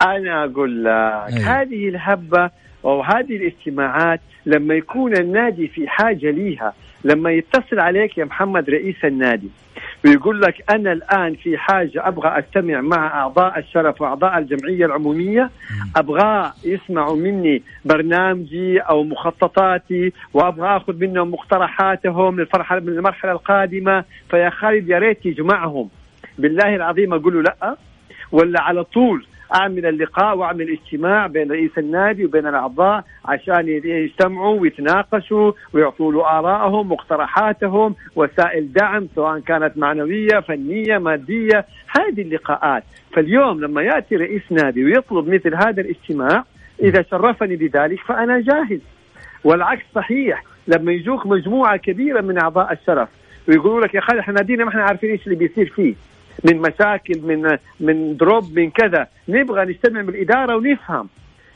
[0.02, 1.60] أنا أقول لك أيوة.
[1.60, 2.50] هذه الهبة
[2.84, 6.72] أو هذه الاجتماعات لما يكون النادي في حاجة ليها
[7.04, 9.48] لما يتصل عليك يا محمد رئيس النادي
[10.04, 15.50] ويقول لك أنا الآن في حاجة أبغى اجتمع مع أعضاء الشرف وأعضاء الجمعية العمومية
[15.96, 24.04] أبغى يسمعوا مني برنامجي أو مخططاتي وأبغى آخذ منهم مقترحاتهم للفرحه للمرحلة القادمة.
[24.30, 25.88] فيا خالد يا ريت يجمعهم.
[26.38, 27.76] بالله العظيم أقول له لأ
[28.32, 35.52] ولا على طول اعمل اللقاء واعمل اجتماع بين رئيس النادي وبين الأعضاء عشان يجتمعوا ويتناقشوا
[35.72, 41.66] ويعطوا له ارائهم مقترحاتهم وسائل دعم سواء كانت معنوية فنية مادية.
[41.98, 42.82] هذه اللقاءات.
[43.12, 46.44] فاليوم لما يأتي رئيس نادي ويطلب مثل هذا الاجتماع
[46.80, 48.80] إذا شرفني بذلك فأنا جاهز.
[49.44, 53.08] والعكس صحيح لما يجوك مجموعة كبيرة من أعضاء الشرف
[53.48, 55.94] ويقولوا لك يا خالد إحنا نادينا ما إحنا عارفين إيش اللي بيصير فيه.
[56.44, 59.06] من مشاكل من من دروب من كذا.
[59.28, 61.08] نبغى نجتمع بالاداره ونفهم.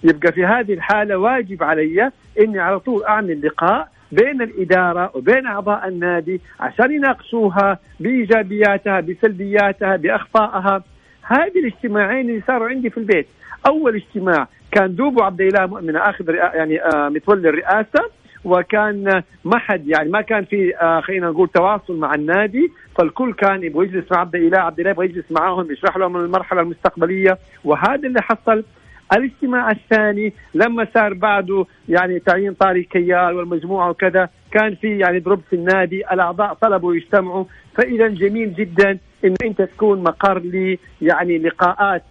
[0.04, 5.88] يبقى في هذه الحالة واجب علي إني على طول أعمل لقاء بين الإدارة وبين أعضاء
[5.88, 10.82] النادي عشان يناقشوها بإيجابياتها بسلبياتها باخطائها
[11.22, 13.26] هذه الاجتماعين اللي صاروا عندي في البيت.
[13.66, 18.10] أول اجتماع كان دوبو عبد الاله مؤمن أخذ يعني آه متولي الرئاسة.
[18.44, 23.62] وكان ما حد يعني ما كان في آه خلينا نقول تواصل مع النادي فالكل كان
[23.62, 27.38] يبغى يجلس مع عبد الاله عبد الاله يبغى يجلس معاهم يشرح لهم المرحلة المستقبلية.
[27.64, 28.64] وهذا اللي حصل.
[29.12, 35.40] الاجتماع الثاني لما صار بعده يعني تعيين طارق كيال والمجموعة وكذا كان في يعني ضرب
[35.50, 37.44] في النادي الأعضاء طلبوا يجتمعوا.
[37.74, 42.02] فإذا جميل جدا إن أنت تكون مقر لي يعني لقاءات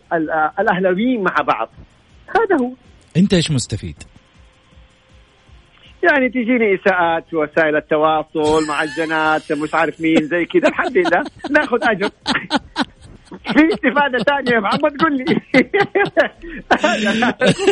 [0.60, 1.70] الأهلاويين مع بعض.
[2.28, 2.72] هذا هو.
[3.18, 3.96] أنت إيش مستفيد؟
[6.04, 11.78] يعني تجيني إساءات في وسائل التواصل معجنات مش عارف مين زي كذا الحمد لله ناخذ
[11.84, 12.10] أجر.
[13.32, 15.26] في استفادة ثانية يا محمد قول لي.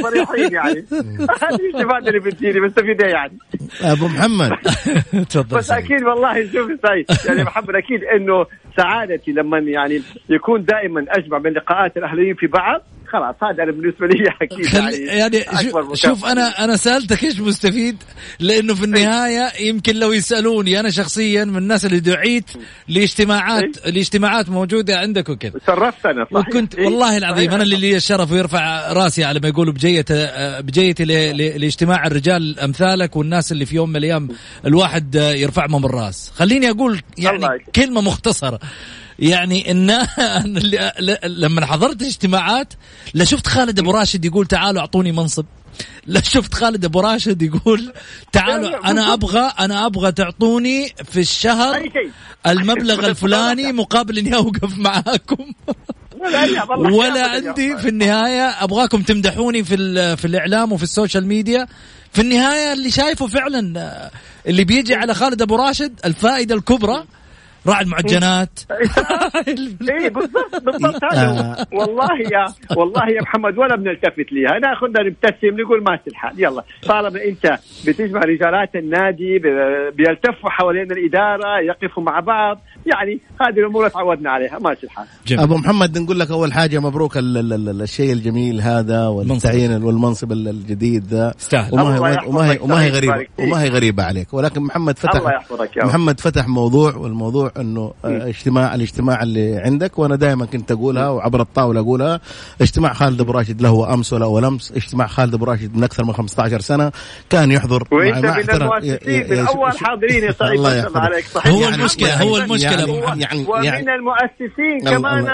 [0.01, 0.85] صريحين يعني.
[1.41, 3.37] هذه الاستفادة اللي بتجيني بستفيد يعني.
[3.81, 4.51] أبو محمد.
[5.29, 8.45] تفضل بس أكيد والله شوف سعيد يعني محمد أكيد إنه
[8.77, 14.07] سعادتي لما يعني يكون دائما أجمع بين لقاءات الاهلاويين في بعض خلاص هذا أنا بالنسبة
[14.07, 14.93] لي أكيد خل...
[14.93, 15.93] يعني شو...
[15.93, 17.97] شوف أنا أنا سألتك إيش مستفيد؟
[18.39, 22.51] لأنه في النهاية يمكن لو يسألوني أنا شخصيا من الناس اللي دعيت
[22.87, 25.59] لاجتماعات لاجتماعات موجودة عندك وكذا.
[25.67, 26.47] شرفت أنا صحيح.
[26.47, 31.05] وكنت والله العظيم أنا اللي لي الشرف ويرفع راسي على ما يقولوا بجيته بجيتي
[31.57, 34.27] لاجتماع الرجال أمثالك والناس اللي في يوم من الأيام
[34.65, 36.31] الواحد يرفعهم الراس.
[36.35, 37.45] خليني أقول يعني
[37.75, 38.59] كلمة مختصرة.
[39.19, 40.07] يعني إن
[41.43, 42.73] لما حضرت اجتماعات
[43.13, 45.45] لا شفت خالد أبو راشد يقول تعالوا أعطوني منصب.
[46.05, 47.93] لا شفت خالد أبو راشد يقول
[48.31, 51.89] تعالوا أنا أبغى أنا أبغى تعطوني في الشهر
[52.47, 55.53] المبلغ الفلاني مقابل إني أوقف معاكم.
[56.91, 59.77] ولا عندي في النهاية أبغاكم تمدحوني في
[60.17, 61.67] في الإعلام وفي ال social media.
[62.13, 64.09] في النهاية اللي شايفه فعلا
[64.47, 67.03] اللي بيجي على خالد أبو راشد الفائدة الكبرى.
[67.67, 68.59] راعي المعجنات.
[69.47, 72.45] اي بالضبط بالضبط هذا والله يا
[72.77, 74.59] والله يا محمد ولا بنلتفت ليها.
[74.59, 79.39] ناخذنا نبتسم نقول ماشي الحال يلا طالما أنت بتجمع رجالات النادي
[79.97, 82.61] بيلتفوا حوالين الإدارة يقفوا مع بعض.
[82.85, 84.59] يعني هذه الأمور تعودنا عليها.
[84.59, 85.43] ماشي الحال جميل.
[85.43, 90.31] أبو محمد نقول لك أول حاجة مبروك ال ال ال الشيء الجميل هذا والتعيين والمنصب
[90.31, 91.33] الجديد ذا.
[91.71, 94.33] وما هي وما هي وما هي غريبه وما هي غريبة عليك.
[94.33, 99.99] ولكن محمد فتح الله يحفظك يا محمد فتح موضوع والموضوع إنه اجتماع الاجتماع اللي عندك
[99.99, 102.19] وأنا دائما كنت أقولها وعبر الطاولة أقولها.
[102.61, 106.13] اجتماع خالد أبو راشد له أمس ولا ولمس اجتماع خالد أبو راشد من أكثر من
[106.13, 106.91] 15 سنة
[107.29, 110.97] كان يحضر وإنت مع من المؤسسين من اول حاضرين يا سعيد الله يحفظك.
[110.97, 111.53] عليك صحيح.
[111.53, 112.71] هو المشكلة هو المشكلة.
[112.71, 115.27] يعني يعني ومن يعني المؤسسين كمان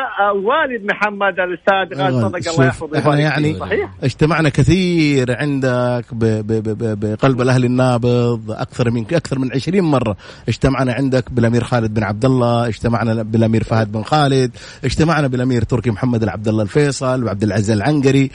[0.45, 3.89] والد محمد الأستاذ غالي صدق الله يحفظه إحنا يعني صحيح.
[4.03, 10.17] اجتمعنا كثير عندك ب ب ب بقلب الاهلي النابض أكثر من أكثر من 20 مرة
[10.49, 14.51] اجتمعنا عندك بالأمير خالد بن عبد الله اجتمعنا بالأمير فهد بن خالد
[14.85, 18.31] اجتمعنا بالأمير تركي محمد العبد الله الفيصل وعبد العزيز العنقري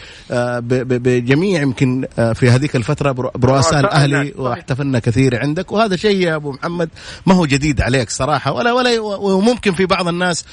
[0.61, 5.73] بجميع يمكن في هذيك الفترة برؤساء الأهلي واحتفلنا كثير عندك.
[5.73, 6.89] وهذا شيء يا أبو محمد
[7.27, 10.45] ما هو جديد عليك صراحة ولا ولا وممكن في بعض الناس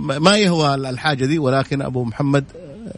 [0.00, 2.44] ما يهوى الحاجة دي ولكن أبو محمد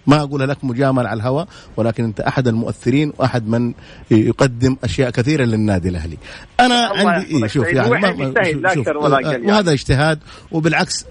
[0.07, 3.73] ما أقول لك مجامل على الهواء ولكن أنت أحد المؤثرين وأحد من
[4.11, 6.19] يقدم أشياء كثيرة للنادي الأهلي.
[6.61, 8.13] أنا عندي إيه شوف يعني ما
[8.55, 8.89] ما شوف
[9.47, 10.19] وهذا اجتهاد
[10.53, 11.05] وبالعكس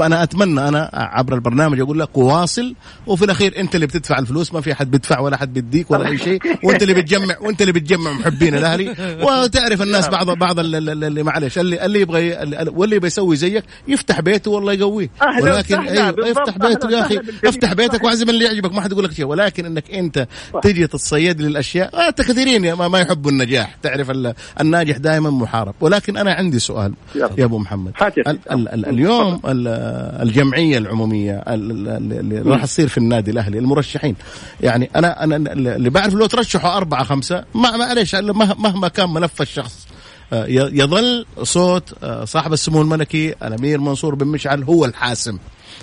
[0.00, 2.74] أنا أتمنى أنا عبر البرنامج أقول لك واصل
[3.06, 6.18] وفي الأخير أنت اللي بتدفع الفلوس ما في أحد بيدفع ولا أحد بيديك ولا أي
[6.18, 8.88] شيء وأنت اللي بتجمع وأنت اللي بتجمع محبين الأهلي
[9.22, 14.72] وتعرف الناس بعض بعض اللي معلش اللي اللي يبغى واللي بيسوي زيك يفتح بيته والله
[14.72, 15.10] يقويه.
[15.42, 19.12] ولكن أيوه افتح بيته يا أخي افتح بيتك واعزم اللي يعجبك؟ ما حد يقول لك
[19.12, 19.24] شيء.
[19.24, 20.26] ولكن إنك أنت
[20.62, 23.76] تجي تتصيد للأشياء انت كثيرين ما, ما يحبوا النجاح.
[23.82, 24.12] تعرف
[24.60, 25.74] الناجح دائما محارب.
[25.80, 27.92] ولكن أنا عندي سؤال يا أبو محمد.
[28.02, 34.16] ال ال ال اليوم الجمعية العمومية اللي راح تصير في النادي الأهلي المرشحين.
[34.60, 39.86] يعني أنا أنا اللي بعرف لو ترشحوا أربعة خمسة ما معليش مهما كان ملف الشخص
[40.32, 45.38] آه، يظل صوت آه، صاحب السمو الملكي الأمير منصور بن مشعل هو الحاسم.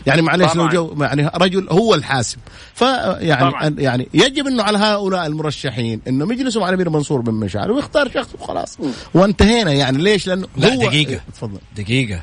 [0.08, 0.68] يعني معلش لو.
[0.68, 2.38] جو يعني رجل هو الحاسم
[2.76, 3.76] فيعني طبعاً.
[3.78, 8.30] يعني يجب إنه على هؤلاء المرشحين انهم يجلسوا مع الأمير منصور بن مشعل ويختار شخص
[8.40, 8.78] وخلاص.
[9.14, 11.22] وانتهينا يعني ليش؟ لأنه لا هو دقيقة.
[11.34, 11.60] تفضل.
[11.76, 12.22] دقيقة.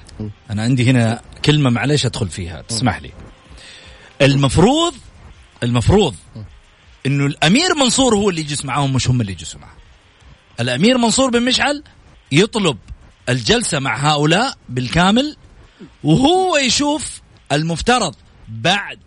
[0.51, 2.63] أنا عندي هنا كلمة معلش أدخل فيها.
[2.63, 3.11] تسمح لي.
[4.23, 4.95] المفروض
[5.63, 6.15] المفروض
[7.07, 9.73] إنه الأمير منصور هو اللي يجلس معاهم مش هم اللي يجلسوا معاه
[10.61, 11.83] الأمير منصور بن مشعل
[12.33, 12.77] يطلب
[13.29, 15.37] الجلسة مع هؤلاء بالكامل
[16.05, 17.22] وهو يشوف
[17.53, 18.15] المفترض
[18.49, 18.99] بعد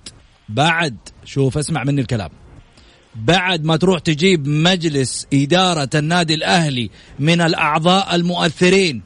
[0.50, 2.30] بعد شوف اسمع مني الكلام.
[3.16, 6.90] بعد ما تروح تجيب مجلس إدارة النادي الأهلي
[7.20, 9.02] من الأعضاء المؤثرين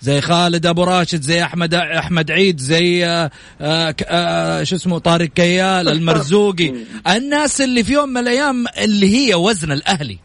[0.00, 3.30] زي خالد أبو راشد زي أحمد أحمد عيد زي آه
[3.60, 6.74] آه آه شو اسمه طارق كيال المرزوقي.
[7.16, 10.18] الناس اللي في يوم من الأيام اللي هي وزن الأهلي.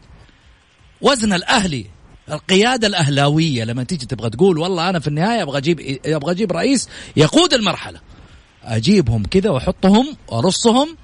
[1.00, 1.86] وزن الأهلي.
[2.30, 6.88] القيادة الأهلاوية لما تيجي تبغى تقول والله أنا في النهاية أبغى أجيب أبغى أجيب رئيس
[7.16, 8.00] يقود المرحلة.
[8.64, 10.96] أجيبهم كذا وأحطهم وأرصهم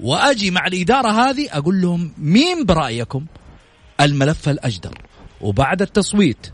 [0.00, 3.26] وأجي مع الإدارة هذه أقول لهم مين برأيكم؟
[4.00, 4.98] الملف الأجدر.
[5.40, 6.52] وبعد التصويت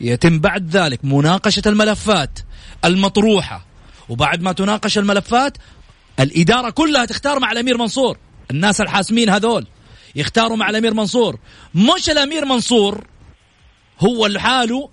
[0.00, 2.38] يتم بعد ذلك مناقشة الملفات
[2.84, 3.66] المطروحة.
[4.08, 5.58] وبعد ما تناقش الملفات
[6.20, 8.18] الإدارة كلها تختار مع الأمير منصور.
[8.50, 9.66] الناس الحاسمين هذول
[10.16, 11.38] يختاروا مع الأمير منصور.
[11.74, 13.06] مش الأمير منصور
[14.00, 14.88] هو لحاله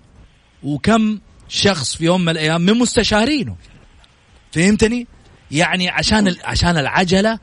[0.64, 3.56] وكم شخص في يوم من الأيام من مستشارينه.
[4.52, 5.08] فهمتني؟
[5.52, 7.40] يعني عشان عشان العجلة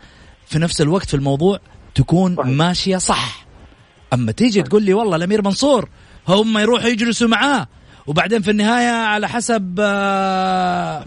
[0.47, 1.61] في نفس الوقت في الموضوع
[1.95, 2.47] تكون صحيح.
[2.47, 3.47] ماشية صح.
[4.13, 5.89] أما تيجي تقول لي والله الأمير منصور
[6.29, 7.67] هم يروحوا يجلسوا معاه
[8.07, 11.05] وبعدين في النهاية على حسب آه،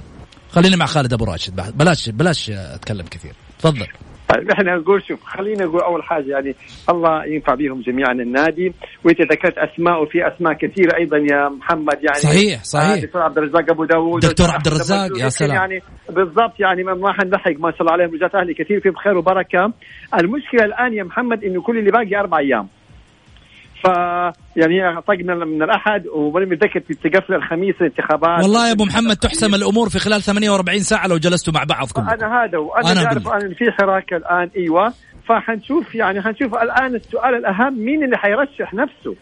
[0.52, 1.78] خليني مع خالد أبو راشد.
[1.78, 3.34] بلاش بلاش أتكلم كثير.
[3.60, 3.88] تفضل.
[4.34, 6.56] طيب إحنا نقول شوف خلينا نقول أول حاجة يعني
[6.90, 8.74] الله ينفع بهم جميعا النادي
[9.06, 12.92] وانت ذكرت أسماء وفي أسماء كثيرة أيضا يا محمد يعني صحيح، صحيح.
[12.92, 15.56] آه، دكتور عبد الرزاق أبو داوود دكتور عبد الرزاق، يا سلام.
[15.56, 15.80] يعني
[16.10, 19.74] بالضبط يعني ما ما حنلحق ما شاء الله عليهم رجال أهلي كثير فيهم خير وبركة
[20.20, 22.68] المشكلة الآن يا محمد إنه كل اللي باقي أربع أيام
[23.84, 23.88] ف
[24.56, 28.44] يعني طقنا من الأحد وماني متذكر تقفل الخميس الانتخابات.
[28.44, 32.10] والله يا أبو محمد تحسم الأمور في خلال 48 ساعة لو جلستوا مع بعض كلكم.
[32.10, 34.94] أنا هذا وأنا اعرف ان في حراك الآن أيوه.
[35.28, 39.16] فحنشوف يعني حنشوف الآن السؤال الأهم مين اللي حيرشح نفسه؟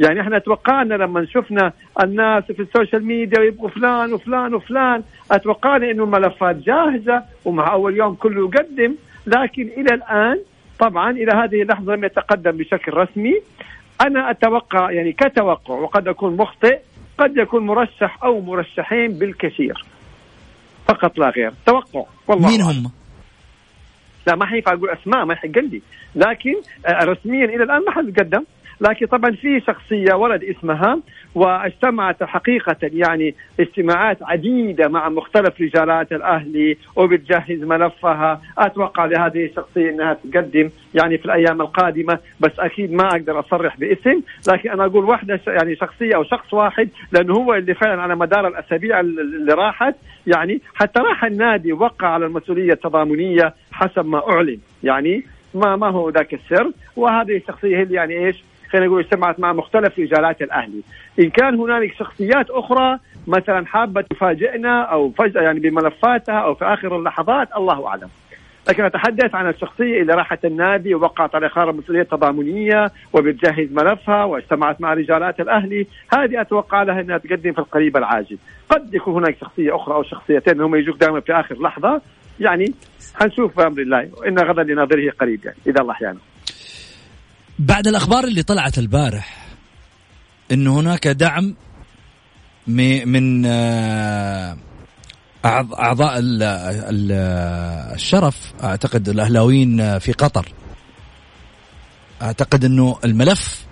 [0.00, 5.90] يعني إحنا توقعنا لما شفنا الناس في ال social media يبغوا فلان وفلان وفلان أتوقعنا
[5.90, 8.94] انه الملفات جاهزة ومع أول يوم كله يقدم.
[9.26, 10.38] لكن إلى الآن
[10.78, 13.34] طبعا إلى هذه اللحظة لم يتقدم بشكل رسمي.
[14.00, 16.78] أنا أتوقع يعني كتوقع وقد أكون مخطئ
[17.18, 19.84] قد يكون مرشح أو مرشحين بالكثير.
[20.88, 21.52] فقط لا غير.
[21.66, 22.04] توقع.
[22.28, 22.60] والله مين.
[22.62, 22.90] هم؟
[24.26, 25.82] لا ما حينفع أقول أسماء ما يحق لي
[26.14, 26.54] لكن
[26.86, 28.44] آه، رسميا إلى الآن ما حد قدم.
[28.80, 30.98] لكن طبعا في شخصية ورد اسمها
[31.36, 38.42] واجتمعت حقيقة يعني اجتماعات عديدة مع مختلف رجالات الاهلي وبتجهز ملفها.
[38.58, 44.20] أتوقع لهذه الشخصية إنها تقدم يعني في الأيام القادمة بس أكيد ما أقدر أصرح باسم
[44.48, 48.16] لكن أنا أقول واحدة ش- يعني شخصية أو شخص واحد لأنه هو اللي فعلا على
[48.16, 49.94] مدار الأسابيع اللي راحت
[50.26, 54.58] يعني حتى راح النادي وقع على المسؤولية التضامنية حسب ما أعلن.
[54.82, 55.22] يعني
[55.54, 59.52] ما ما هو ذاك السر وهذه الشخصية هي اللي يعني إيش؟ خلينا نقول اجتمعت مع
[59.52, 60.82] مختلف رجالات الأهلي.
[61.20, 66.96] إن كان هنالك شخصيات أخرى مثلا حابة تفاجئنا أو فجأة يعني بملفاتها أو في آخر
[66.96, 68.08] اللحظات الله أعلم.
[68.68, 74.80] لكن أتحدث عن الشخصية اللي راحت النادي ووقعت على قرار المسؤولية التضامنية وبتجهز ملفها واجتمعت
[74.80, 75.86] مع رجالات الأهلي.
[76.12, 78.38] هذه أتوقع لها أنها تقدم في القريب العاجل.
[78.68, 82.00] قد يكون هناك شخصية أخرى أو شخصيتين هم يجوك دائما في آخر لحظة.
[82.40, 82.74] يعني
[83.14, 84.10] حنشوف بأمر الله.
[84.26, 86.18] ان غدا لناظره قريب يعني إذا الله أحيانا
[87.58, 89.46] بعد الأخبار اللي طلعت البارح
[90.52, 91.54] انه هناك دعم
[92.66, 94.56] من آه،
[95.44, 97.12] أعضاء ال- ال-
[97.94, 100.48] الشرف أعتقد الأهلاويين في قطر
[102.22, 103.66] أعتقد إنه الملف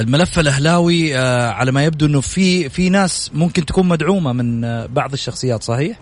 [0.00, 4.86] الملف الأهلاوي آه، على ما يبدو إنه في في ناس ممكن تكون مدعومة من آه،
[4.86, 5.98] بعض الشخصيات صحيح؟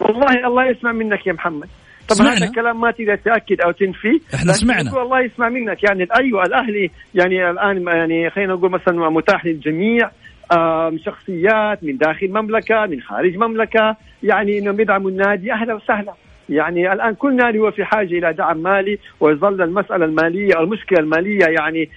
[0.00, 1.68] والله الله يسمع منك يا محمد
[2.08, 2.36] طبعا سمعنا.
[2.38, 4.20] هذا الكلام ما تقدر تأكد أو تنفي.
[4.34, 4.90] لكن سمعنا.
[4.90, 5.84] نقول الله يسمع منك.
[5.84, 10.10] يعني أيوه الأهلي يعني الآن يعني خلينا نقول مثلا متاح للجميع
[10.52, 15.52] آم، شخصيات من داخل مملكة من خارج مملكة يعني إنهم يدعموا النادي.
[15.52, 16.12] أهلا وسهلا.
[16.48, 20.98] يعني الآن كل نادي هو في حاجة إلى دعم مالي ويظل المسألة المالية أو المشكلة
[20.98, 21.88] المالية يعني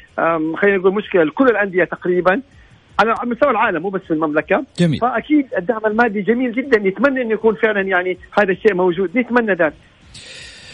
[0.57, 2.41] خلينا نقول مشكلة لكل الأندية تقريبا.
[2.99, 4.65] على على مستوى العالم مو بس في المملكة.
[4.79, 4.99] جميل.
[4.99, 6.79] فأكيد الدعم المادي جميل جدا.
[6.79, 9.17] نتمنى إنه يكون فعلا يعني هذا الشيء موجود.
[9.17, 9.73] نتمنى ذلك.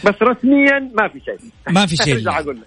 [0.05, 1.37] بس رسميا ما في شيء.
[1.69, 2.57] ما في شيء لك.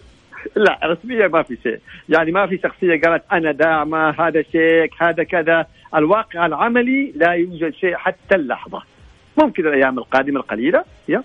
[0.56, 1.78] لا رسميا ما في شيء.
[2.08, 5.66] يعني ما في شخصية قالت أنا داعمة هذا شيك هذا كذا.
[5.94, 8.82] الواقع العملي لا يوجد شيء حتى اللحظة.
[9.42, 10.84] ممكن الأيام القادمة القليلة.
[11.08, 11.24] يس.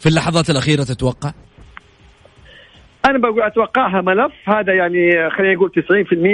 [0.00, 1.32] في اللحظات الأخيرة تتوقع؟
[3.04, 4.32] أنا بقول أتوقعها ملف.
[4.48, 5.70] هذا يعني خلينا نقول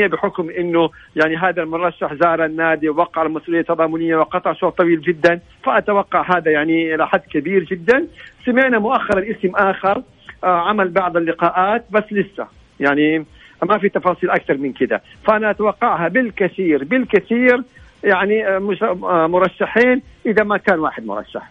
[0.09, 5.41] 90% بحكم إنه يعني هذا المرشح زار النادي ووقع المسؤولية التضامنية وقطع شوط طويل جدا.
[5.65, 8.07] فأتوقع هذا يعني إلى حد كبير جدا.
[8.47, 10.03] سمعنا مؤخرا اسم آخر
[10.45, 12.47] آه، عمل بعض اللقاءات بس لسه.
[12.81, 13.27] يعني
[13.63, 15.03] ما في تفاصيل أكثر من كده.
[15.27, 17.63] فأنا أتوقعها بالكثير بالكثير
[18.05, 21.51] يعني آه، آه، مرشحين إذا ما كان واحد مرشح.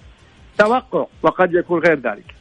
[0.57, 2.35] توقع وقد يكون غير ذلك.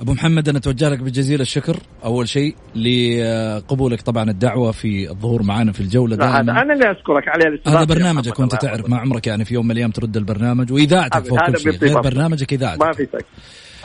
[0.00, 1.76] أبو محمد أنا أتوجه لك بجزيل الشكر.
[2.04, 6.62] أول شيء لقبولك طبعا الدعوة في الظهور معنا في الجولة هذا دائما.
[6.62, 8.88] أنا اللي اشكرك عليه هذا برنامجك وانت تعرف.
[8.88, 10.72] ما عمرك يعني في يوم من الأيام ترد البرنامج.
[10.72, 11.72] وإذاعتك فوق كل شيء.
[11.72, 13.26] غير برنامجك ما اذاعتك في شك.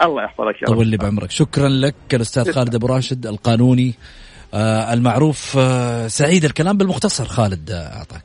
[0.04, 1.32] الله يحفظك يا طول رب لي بعمرك.
[1.32, 3.94] شكرا لك الأستاذ خالد أبو راشد القانوني.
[4.54, 7.26] آه المعروف آه سعيد الكلام بالمختصر.
[7.26, 8.24] خالد آه، أعطاك.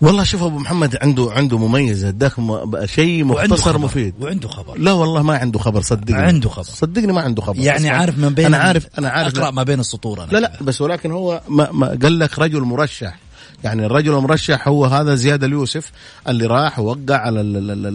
[0.00, 3.78] والله شوف أبو محمد عنده عنده مميز اداك م- شيء مختصر.
[3.78, 4.14] مفيد.
[4.20, 4.78] وعنده خبر.
[4.78, 6.16] لا والله ما عنده خبر صدقني.
[6.22, 6.62] عنده خبر.
[6.64, 7.58] صدقني ما عنده خبر.
[7.58, 7.88] يعني.
[7.90, 10.30] عارف من بين أنا عارف أنا عارف أقرأ ما بين السطور أنا.
[10.30, 13.18] لا لا بس ولكن هو ما, ما قال لك رجل مرشح.
[13.64, 15.92] يعني الرجل المرشح هو هذا زياد اليوسف
[16.28, 17.86] اللي راح ووقع على ال ال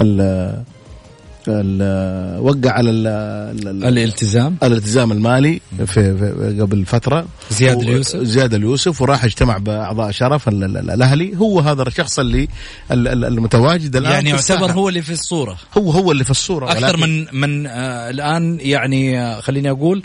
[0.00, 0.76] ال
[1.48, 3.06] ال وقع على ال
[3.66, 10.10] ال الالتزام الالتزام المالي في, في قبل فتره زياد اليوسف زياد اليوسف وراح اجتمع باعضاء
[10.10, 12.48] شرف الاهلي هو هذا الشخص اللي
[12.90, 17.26] المتواجد الان يعني يعتبر هو اللي في الصورة هو هو اللي في الصورة أكثر من
[17.32, 20.02] من آه الان يعني خليني أقول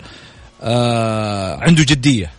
[0.62, 2.30] آه عنده جديه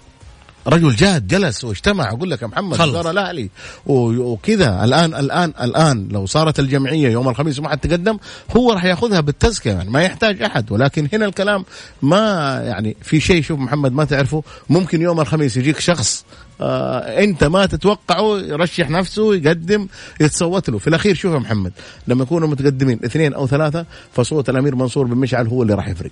[0.68, 2.78] رجل جاد جلس واجتمع أقول لك يا محمد.
[2.78, 3.50] صار الأهلي.
[3.86, 4.84] وكذا.
[4.84, 8.18] الان الان الآن لو صارت الجمعية يوم الخميس وما حد تقدم
[8.58, 10.72] هو راح ياخذها بالتزكية يعني ما يحتاج أحد.
[10.72, 11.66] ولكن هنا الكلام
[12.02, 12.20] ما
[12.66, 14.44] يعني في شيء شوف محمد ما تعرفه.
[14.70, 16.26] ممكن يوم الخميس يجيك شخص
[16.62, 19.88] آه أنت ما تتوقعه يرشح نفسه يقدم
[20.22, 20.78] يتصوت له.
[20.78, 21.72] في الأخير شوف يا محمد
[22.08, 26.12] لما يكونوا متقدمين اثنين أو ثلاثة فصوت الأمير منصور بن مشعل هو اللي راح يفرق.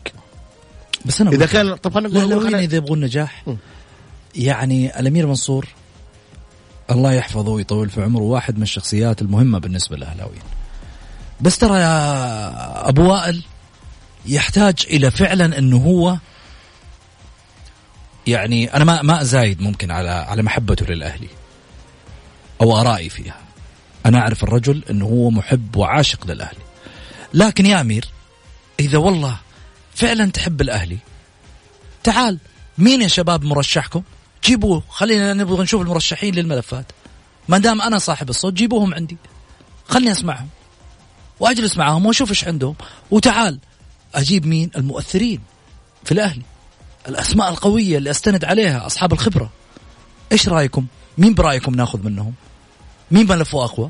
[1.06, 3.46] بس أنا إذا كان طب خلينا نقول إذا يبغون نجاح.
[4.36, 5.68] يعني الأمير منصور
[6.92, 10.42] الله يحفظه ويطول في عمره واحد من الشخصيات المهمة بالنسبة للأهلاويين.
[11.42, 13.44] بس ترى يا أبو وائل
[14.26, 16.18] يحتاج إلى فعلا إنه هو
[18.28, 21.30] يعني أنا ما ما أزايد ممكن على على محبته للأهلي
[22.62, 23.38] أو آرائي فيها.
[24.06, 26.62] أنا أعرف الرجل إنه هو محب وعاشق للأهلي.
[27.34, 28.06] لكن يا أمير
[28.80, 29.38] إذا والله
[29.96, 30.98] فعلا تحب الأهلي
[32.04, 32.38] تعال
[32.78, 34.04] مين يا شباب مرشحكم؟
[34.44, 34.84] جيبوه.
[34.90, 36.86] خلينا نبغى نشوف المرشحين للملفات.
[37.48, 39.18] ما دام أنا صاحب الصوت جيبوهم عندي.
[39.88, 40.48] خلني أسمعهم.
[41.40, 42.76] وأجلس معهم وأشوف إيش عندهم.
[43.12, 43.60] وتعال.
[44.16, 45.42] أجيب مين؟ المؤثرين.
[46.04, 46.42] في الأهلي.
[47.08, 49.50] الأسماء القوية اللي أستند عليها أصحاب الخبرة.
[50.32, 50.86] إيش رأيكم؟
[51.18, 52.34] مين برأيكم ناخذ منهم؟
[53.12, 53.90] مين ملفه أقوى؟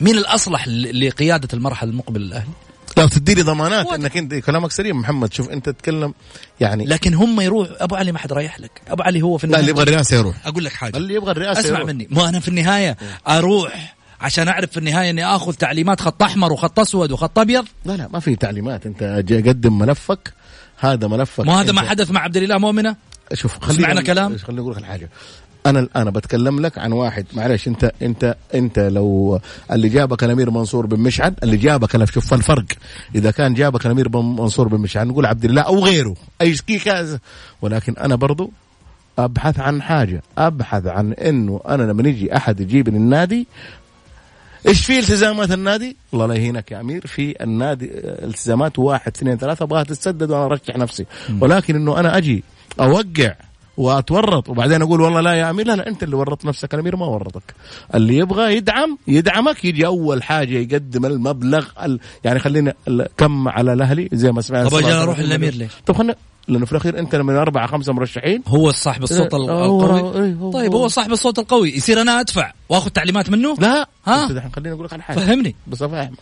[0.00, 2.52] مين الأصلح لقيادة المرحلة المقبلة للأهلي؟
[2.96, 3.94] لو تديني ضمانات واضح.
[3.94, 6.14] إنك أنت كلامك سليم محمد شوف أنت تتكلم
[6.60, 8.82] يعني لكن هم يروح أبو علي ما حد رايح لك.
[8.88, 10.46] أبو علي هو في لا اللي يبغى الرئاسة يروح.
[10.46, 10.96] أقول لك حاجة.
[10.96, 11.88] اللي يبغى الرئاسة أسمع يروح.
[11.90, 12.08] مني.
[12.10, 12.96] ما أنا في النهاية
[13.28, 17.92] أروح عشان أعرف في النهاية إني آخذ تعليمات خط أحمر وخط أسود وخط أبيض؟ لا
[17.96, 18.86] لا ما في تعليمات.
[18.86, 20.32] أنت جا- قدم ملفك.
[20.78, 22.96] هذا ملفك ما هذا ما حدث مع عبد الإله مؤمنة؟
[23.34, 25.10] شوف سمعنا كلام؟ خليني أقول لك الحاجة
[25.66, 27.26] أنا الان بتكلم لك عن واحد.
[27.32, 29.40] معلش أنت أنت أنت لو
[29.72, 32.64] اللي جابك الأمير منصور بن مشعل اللي جابك أنا شوف الفرق.
[33.14, 36.14] إذا كان جابك الأمير بن منصور بن مشعل نقول عبد الله أو غيره.
[36.40, 36.54] أي
[36.84, 37.20] كذا
[37.62, 38.50] ولكن أنا برضو
[39.18, 40.22] أبحث عن حاجة.
[40.38, 43.46] أبحث عن إنه أنا لما يجي أحد يجيبني النادي
[44.68, 47.06] إيش في التزامات النادي؟ الله لا يهينك يا أمير.
[47.06, 51.06] في النادي آه، التزامات واحد اثنين ثلاثة أبغاها تتسدد وأنا ارشح نفسي.
[51.40, 52.44] ولكن إنه أنا أجي
[52.80, 53.34] أوقع
[53.76, 54.48] واتورط.
[54.48, 57.54] وبعدين أقول والله لا يا أمير لا لا أنت اللي ورطت نفسك الأمير ما ورطك.
[57.94, 62.00] اللي يبغى يدعم يدعمك يجي أول حاجة يقدم المبلغ ال...
[62.24, 63.08] يعني خلينا ال...
[63.16, 65.02] كم على الأهلي؟ زي ما سمعنا طب أجل صراحة.
[65.02, 66.14] أروح للأمير ليه؟ طب خلينا
[66.48, 68.42] لأنه في الأخير أنت من أربعة خمسة مرشحين.
[68.48, 70.24] هو صاحب الصوت ال- هو- القوي.
[70.24, 70.88] إيه، هو- طيب هو.
[70.88, 71.70] صاحب الصوت القوي.
[71.76, 73.88] يصير أنا أدفع وأخذ تعليمات منه؟ لا.
[74.06, 75.16] ها؟ دحين خليني أقول لك على حاجة.
[75.18, 75.54] فهمني.
[75.66, 76.18] بس أفهمك.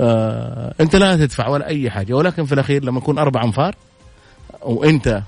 [0.00, 3.74] آه أنت لا تدفع ولا أي حاجة ولكن في الأخير لما يكون أربع أنفار
[4.62, 5.22] وأنت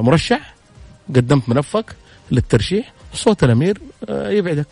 [0.00, 0.54] مرشح
[1.16, 1.94] قدمت ملفك
[2.30, 3.78] للترشيح صوت الأمير
[4.08, 4.66] آه يبعدك.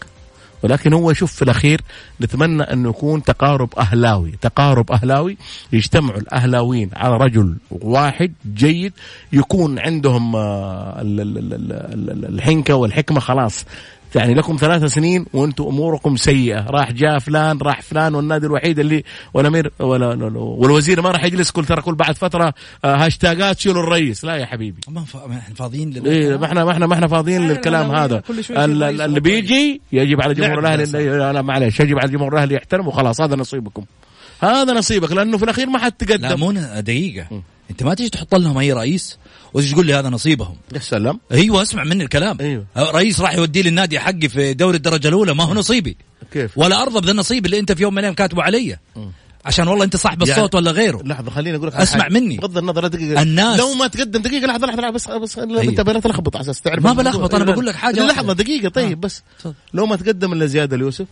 [0.63, 1.81] ولكن هو شوف في الأخير
[2.21, 5.37] نتمنى انه يكون تقارب أهلاوي، تقارب أهلاوي
[5.73, 8.93] يجتمعوا الأهلاويين على رجل واحد جيد
[9.33, 13.65] يكون عندهم آه، ال- ال- ال- ال- ال- الحنكة والحكمة خلاص.
[14.15, 16.67] يعني لكم ثلاث سنين وأنتم أموركم سيئة.
[16.71, 19.05] راح جاء فلان راح فلان والنادي الوحيد اللي
[19.35, 22.55] والأمير ولا والوزير ما راح يجلس كل ترى كل بعد فترة
[22.85, 24.25] آه، هاشتاجات شيلوا الرئيس.
[24.25, 24.81] لا يا حبيبي.
[24.89, 25.05] ما
[25.39, 28.05] إحنا فاضيين لل- إيه ما إحنا ما إحنا ما إحنا فاضيين لا، لا، للكلام لا،
[28.05, 28.23] هذا.
[28.65, 29.21] اللي وطني.
[29.21, 31.09] بيجي يجب على جمهور لعب الأهلي.
[31.19, 33.85] لا لا معلش يجب على جمهور الأهلي يحترم وخلاص هذا نصيبكم.
[34.41, 37.27] هذا نصيبك لأنه في الأخير ما حد لا تقدم مو ن- دقيقة.
[37.75, 39.19] انت ما تيجي تحط لهم اي رئيس
[39.55, 40.57] وتجي تقول لي هذا نصيبهم.
[40.75, 41.21] يا سلام.
[41.33, 42.37] أيوه اسمع مني الكلام.
[42.41, 42.67] أيوة.
[42.77, 45.97] رئيس راح يودي لي النادي حقي في دوري الدرجة الأولى ما هو نصيبي.
[46.33, 48.77] كيف؟ ولا أرضى بذا النصيب اللي انت في يوم من الأيام كاتبه علي.
[49.45, 51.03] عشان والله انت صاحب يعني- الصوت ولا غيره.
[51.05, 52.13] لحظة خليني أقول لك اسمع حاجة.
[52.13, 52.37] مني.
[52.37, 53.23] بغض النظر دقيقة.
[53.23, 55.63] الناس- لو ما تقدم دقيقة لحظة لحظة لحظة، بس بس أيوة.
[55.63, 56.93] أنت لا تلخبط على أساس تعرف ما.
[56.93, 58.33] بلخبط، أنا لا، بقول لك حاجة لحظة.
[58.33, 59.23] دقيقة طيب بس.
[59.75, 61.07] لو ما تقدم إلا زيادة اليوسف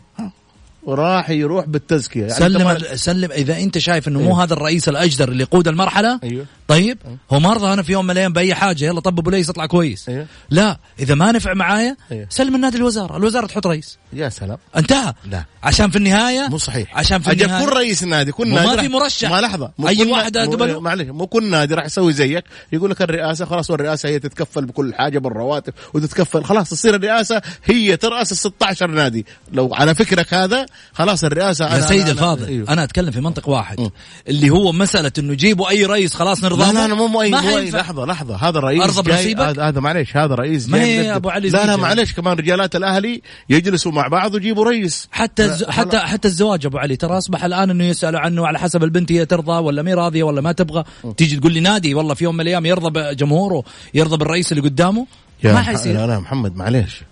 [0.83, 4.43] وراح يروح بالتزكية يعني سلم سلم إذا أنت شايف إنه مو أيوه.
[4.45, 6.99] هذا الرئيس الأجدر اللي يقود المرحلة أيوه طيب؟
[7.33, 9.67] هو ما ارضى أنا في يوم من الأيام بأي حاجة يلا طب ابو ليس يطلع
[9.67, 10.09] كويس.
[10.09, 10.27] أيوه.
[10.51, 12.27] لا إذا ما نفع معايا أيوه.
[12.31, 13.17] سلم النادي الوزارة.
[13.17, 13.99] الوزارة تحط رئيس.
[14.13, 14.59] يا سلام.
[14.77, 15.13] انتهى.
[15.31, 15.45] لا.
[15.63, 16.97] عشان في النهاية مو صحيح.
[16.99, 17.65] عشان في النهاية.
[17.67, 19.31] كل رئيس نادي كل نادي ما في مرشح.
[19.31, 19.71] ما لحظة.
[19.79, 22.45] مو كل واحد؟ معلش مو كل نادي راح يسوي زيك.
[22.73, 26.45] يقول لك الرئاسة خلاص والرئاسة هي تتكفل بكل حاجة بالرواتب وتتكفل.
[26.45, 29.27] خلاص تصير الرئاسة هي ترأس ال 16 نادي.
[29.53, 32.69] لو على فكرك هذا خلاص الرئاسة يا أنا- سيد أنا- أنا- الفاضل أيوه.
[32.69, 33.91] أنا أتكلم في منطق واحد.
[34.29, 37.59] اللي هو مسألة إنه جيبوا أي رئيس خلاص نرضى لا لا لا مو ما مو
[37.59, 37.71] أي.
[37.71, 41.17] لحظة لحظة هذا رئيس جاي بنصيبك؟ هذا معلش هذا رئيس ما هي.
[41.17, 41.77] أبو علي لا لا.
[41.77, 45.57] معلش كمان رجالات الأهلي يجلسوا مع بعض ويجيبوا رئيس حتى.
[45.69, 49.27] حتى حتى الزواج أبو علي ترى أصبح الآن إنه يسالوا عنه على حسب البنت هي
[49.27, 50.85] ترضى ولا ما راضية ولا ما تبغى
[51.17, 55.07] تيجي تقول لي نادي والله في يوم من الأيام يرضى بجمهوره يرضى بالرئيس اللي قدامه
[55.45, 57.03] يا ما حيصير لا لا محمد معلش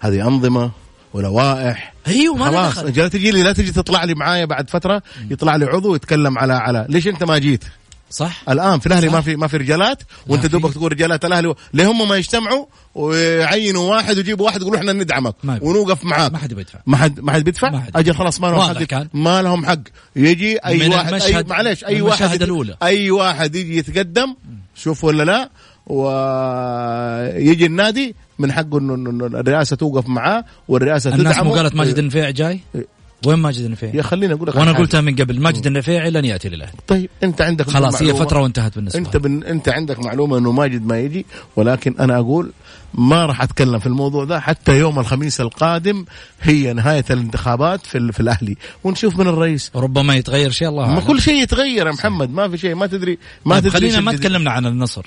[0.00, 0.70] هذه أنظمة
[1.14, 5.64] ولوائح أيوه ما خلاص تجي لي لا تجي تطلع لي معايا بعد فترة يطلع لي
[5.64, 7.64] عضو يتكلم على على ليش أنت ما جيت؟
[8.10, 9.08] صح الآن في الأهلي.
[9.08, 10.46] ما في ما في رجالات وأنت.
[10.46, 15.34] دوبك تقول رجالات الأهلي ليه هم ما يجتمعوا ويعينوا واحد ويجيبوا واحد يقولوا إحنا ندعمك.
[15.44, 17.82] ونوقف معاك ما حد بيدفع ما حد ما حد بيدفع.
[17.94, 19.08] أجل خلاص ما لهم حق كان.
[19.14, 19.78] ما لهم حق
[20.16, 22.76] يجي أي واحد المشهد- معلش أي واحد الأولى.
[22.82, 24.34] أي واحد يجي يتقدم
[24.74, 25.50] شوف ولا لا
[25.86, 32.30] ويجي النادي من حقه انه الرئاسة توقف معاه والرئاسة الناس تدعمه مو قالت ماجد النفيع
[32.30, 32.86] جاي إيه.
[33.26, 34.72] وين ماجد النفيع؟ يا خليني أقول لك وأنا.
[34.72, 38.74] قلتها من قبل ماجد النفيعي لن يأتي للاهلي طيب أنت عندك خلاص هي فترة وانتهت
[38.76, 39.42] بالنسبة أنت بن...
[39.44, 42.52] أنت عندك معلومة إنه ماجد ما يجي ولكن أنا أقول
[42.94, 46.04] ما راح أتكلم في الموضوع ده حتى يوم الخميس القادم
[46.42, 48.12] هي نهاية الانتخابات في, ال...
[48.12, 48.56] في الأهلي.
[48.84, 49.70] ونشوف من الرئيس.
[49.74, 51.00] ربما يتغير شيء الله ما.
[51.00, 54.12] كل شيء يتغير يا محمد ما في شيء ما تدري ما طيب تدري خلينا ما.
[54.16, 55.06] تكلمنا عن النصر.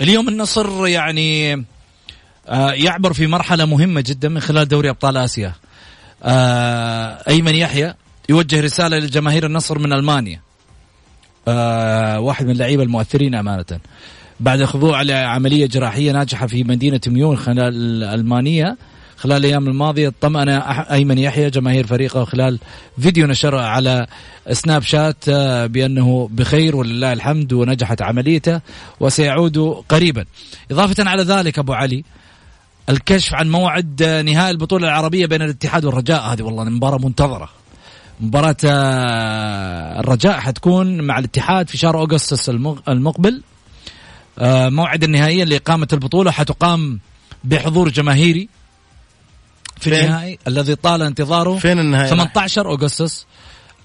[0.00, 1.54] اليوم النصر يعني
[2.48, 5.52] آه، يعبر في مرحلة مهمة جدا من خلال دوري أبطال آسيا.
[6.24, 7.94] آه، أيمن يحيى
[8.28, 10.40] يوجه رسالة لجماهير النصر من ألمانيا.
[11.48, 13.64] آه، واحد من اللعيبة المؤثرين أمانة.
[14.40, 18.76] بعد الخضوع لعملية جراحية ناجحة في مدينة ميون خلال الألمانية
[19.16, 22.58] خلال الأيام الماضية طمأن أح- أيمن يحيى جماهير فريقه خلال
[23.00, 24.06] فيديو نشره على
[24.52, 28.60] سناب شات آه، بأنه بخير ولله الحمد ونجحت عمليته
[29.00, 29.58] وسيعود
[29.88, 30.24] قريبا.
[30.70, 32.04] إضافة على ذلك أبو علي
[32.88, 36.22] الكشف عن موعد آه، نهائي البطولة العربية بين الاتحاد والرجاء.
[36.22, 37.48] هذه والله مباراة منتظرة.
[38.20, 42.48] مباراة آه، الرجاء حتكون مع الاتحاد في شهر أغسطس
[42.88, 43.42] المقبل.
[44.38, 47.00] آه، موعد النهائية لإقامة البطولة حتقام
[47.44, 48.48] بحضور جماهيري
[49.80, 53.26] في فين؟ النهائي الذي طال انتظاره فين النهايه 18 أغسطس.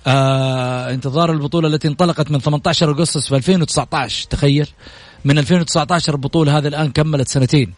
[0.08, 4.68] آه انتظار البطولة التي انطلقت من 18 أغسطس في 2019 تخيل
[5.26, 7.74] من 2019 البطولة هذه الآن كملت سنتين.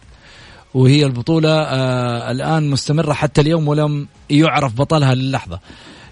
[0.74, 5.59] وهي البطولة آه الآن مستمرة حتى اليوم ولم يعرف بطلها للحظة.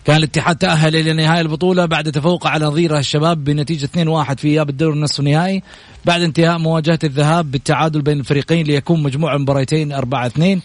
[0.05, 4.69] كان الاتحاد تأهل إلى نهاية البطولة بعد تفوقه على نظيره الشباب بنتيجة 2-1 في إياب
[4.69, 5.63] الدور النصف النهائي
[6.05, 10.59] بعد انتهاء مواجهة الذهاب بالتعادل بين الفريقين ليكون مجموع المباراتين 4-2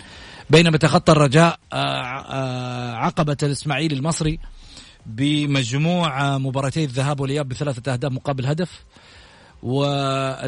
[0.51, 4.39] بينما تخطى الرجاء آه، آه، عقبة الإسماعيلي المصري
[5.07, 8.71] بمجموع مباراتي الذهاب والإياب بثلاثة أهداف مقابل هدف.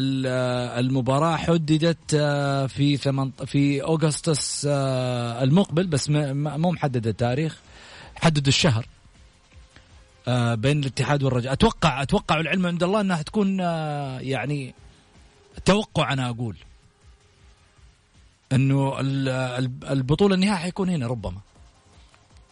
[0.07, 7.59] والمباراة حددت آه، في ثمن في أغسطس آه، المقبل بس مو محدد التاريخ
[8.15, 8.87] حددوا الشهر
[10.27, 11.53] آه، بين الاتحاد والرجاء.
[11.53, 13.59] أتوقع أتوقع العلم عند الله أنها تكون
[14.19, 14.73] يعني
[15.65, 16.55] توقع أنا أقول
[18.53, 21.39] أنه ال- ال- البطولة النهائية حيكون هنا ربما.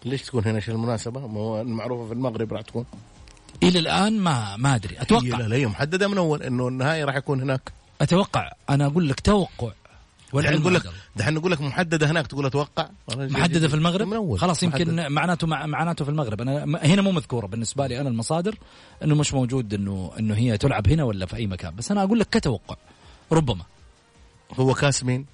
[0.05, 2.85] ليش تكون هنا؟ شو المناسبة؟ ما هو المعروفة في المغرب راح تكون.
[3.63, 5.01] إلى الآن ما ما أدري.
[5.01, 5.37] أتوقع.
[5.37, 7.71] لا هي محدده من أول إنه النهائي راح يكون هناك.
[8.01, 8.51] أتوقع.
[8.69, 9.71] أنا أقول لك توقع.
[10.33, 10.83] دحين والعلم نقول لك.
[11.15, 12.89] دحين نقول لك محدده هناك تقول أتوقع.
[13.17, 14.39] محدده في المغرب؟ من أول.
[14.39, 15.11] خلاص يمكن.
[15.11, 16.41] معناته مع معناته في المغرب.
[16.41, 18.55] أنا هنا مو مذكورة بالنسبة لي أنا المصادر
[19.03, 21.75] إنه مش موجود انه إنه هي تلعب هنا ولا في أي مكان.
[21.75, 22.75] بس أنا أقول لك كتوقع.
[23.31, 23.63] ربما.
[24.59, 25.25] هو كاس مين؟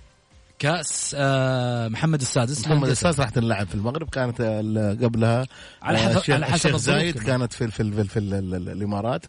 [0.62, 2.68] كأس آه محمد السادس.
[2.68, 4.10] محمد السادس راح تنلعب في المغرب.
[4.10, 5.46] كانت ال- قبلها
[5.82, 7.18] على آه، حسب- الشيخ- على حسب زايد.
[7.20, 9.26] كانت في في في, في ال- ال- الإمارات.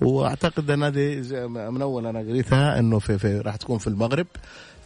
[0.00, 4.26] وأعتقد النادي زي ما- من أول أنا قريتها إنه في, في راح تكون في المغرب.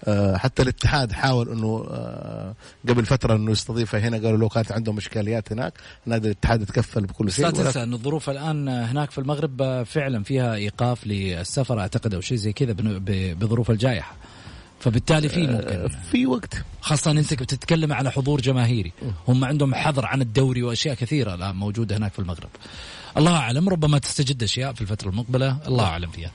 [0.04, 2.54] آه، حتى الاتحاد حاول إنه آه،
[2.88, 4.00] قبل فترة إنه يستضيفها.
[4.00, 5.72] هنا قالوا لو كانت عندهم إشكاليات هناك
[6.06, 7.44] نادي الاتحاد تكفل بكل شيء.
[7.44, 12.20] لا تنسى إن الظروف الآن هناك في المغرب آه، فعلا فيها إيقاف للسفر أعتقد أو
[12.20, 12.74] شيء زي كذا
[13.34, 14.16] بظروف الجائحة.
[14.82, 15.88] فبالتالي في ممكن.
[15.88, 16.64] في وقت.
[16.80, 18.92] خاصة أنت بتتكلم على حضور جماهيري.
[19.28, 22.50] هم عندهم حظر عن الدوري وأشياء كثيرة الآن موجودة هناك في المغرب.
[23.16, 26.32] الله أعلم ربما تستجد أشياء في الفترة المقبلة الله أعلم فيها.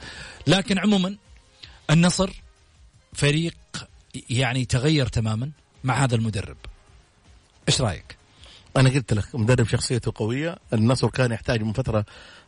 [0.48, 1.16] لكن عموما
[1.90, 2.30] النصر
[3.14, 3.56] فريق
[4.30, 5.52] يعني تغير تماما
[5.84, 6.58] مع هذا المدرب.
[7.68, 8.17] إيش رأيك؟
[8.78, 10.56] أنا قلت لك مدرب شخصيته قوية.
[10.74, 12.06] النصر كان يحتاج من فترة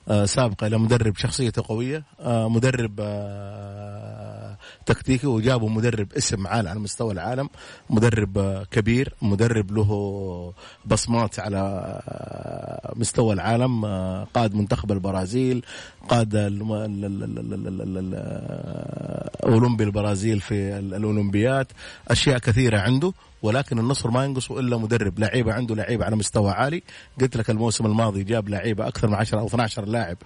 [0.08, 2.04] آه، سابقة إلى مدرب شخصيته قوية.
[2.20, 7.50] آه، مدرب آه، تكتيكي وجابوا مدرب اسم عالي على مستوى العالم.
[7.90, 9.14] مدرب كبير.
[9.22, 10.54] مدرب له
[10.86, 12.02] بصمات على
[12.96, 13.86] مستوى العالم.
[14.34, 15.66] قاد منتخب البرازيل
[16.10, 16.36] قاد
[19.46, 21.68] أولمبي البرازيل في ال- الأولمبيات.
[22.08, 23.14] أشياء كثيرة عنده.
[23.42, 26.84] ولكن النصر ما ينقصه إلا مدرب لعيبة عنده لعيبة على مستوى عالي.
[27.22, 30.18] قلت لك الموسم الماضي جاب لعيبة أكثر من 10 أو 12 لاعب.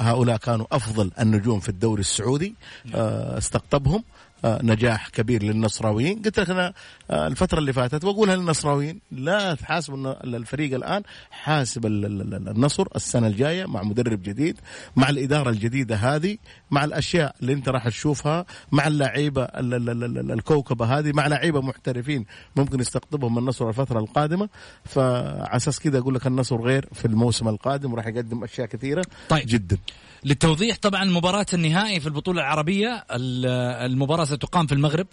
[0.00, 2.54] هؤلاء كانوا أفضل النجوم في الدوري السعودي
[2.94, 4.04] آه، استقطبهم.
[4.44, 6.22] نجاح كبير للنصراويين.
[6.22, 6.72] قلت لك أنا
[7.10, 12.48] آه، الفترة اللي فاتت واقولها للنصراويين لا تحاسبوا الن- الفريق الآن حاسب ال- ال- ال-
[12.48, 14.58] النصر السنة الجاية مع مدرب جديد
[14.96, 16.36] مع الإدارة الجديدة هذه
[16.70, 21.26] مع الأشياء اللي أنت راح تشوفها مع اللعيبة ال- ال- ال- ال- الكوكبة هذه مع
[21.26, 22.26] لعيبة محترفين
[22.56, 24.48] ممكن يستقطبهم النصر الفترة القادمة.
[24.84, 29.46] فعلى أساس كذا أقول لك النصر غير في الموسم القادم وراح يقدم أشياء كثيرة طيب.
[29.46, 29.78] جدا.
[30.24, 33.04] للتوضيح طبعا مباراة النهائي في البطولة العربية.
[33.10, 33.46] ال-
[33.92, 35.06] المباراة ستقام في المغرب.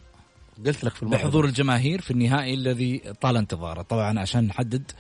[0.66, 1.20] قلت لك في المغرب.
[1.22, 3.82] بحضور الجماهير في النهائي الذي طال انتظاره.
[3.82, 4.92] طبعا عشان نحدد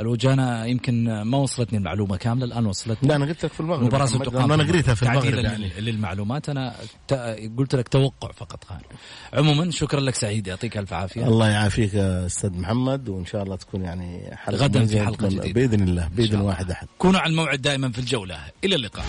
[0.00, 3.08] الوجانة يمكن ما وصلتني المعلومة كاملة الآن وصلتني.
[3.08, 3.82] لا أنا قلت لك في المغرب.
[3.82, 5.70] مباراة محمد، ستقام أنا قريتها في المغرب يعني.
[5.78, 6.48] لل- للمعلومات.
[6.48, 6.74] أنا
[7.08, 8.80] ت- قلت لك توقع فقط خان
[9.34, 11.26] عموما شكرا لك سعيد يعطيك ألف عافية.
[11.26, 15.52] الله يعافيك أستاذ محمد وإن شاء الله تكون يعني حلقة غداً في مميزة حلقة جديدة.
[15.52, 16.40] بإذن الله بإذن.
[16.40, 18.38] واحد احد كونوا على الموعد دائما في الجولة.
[18.64, 19.04] إلى اللقاء.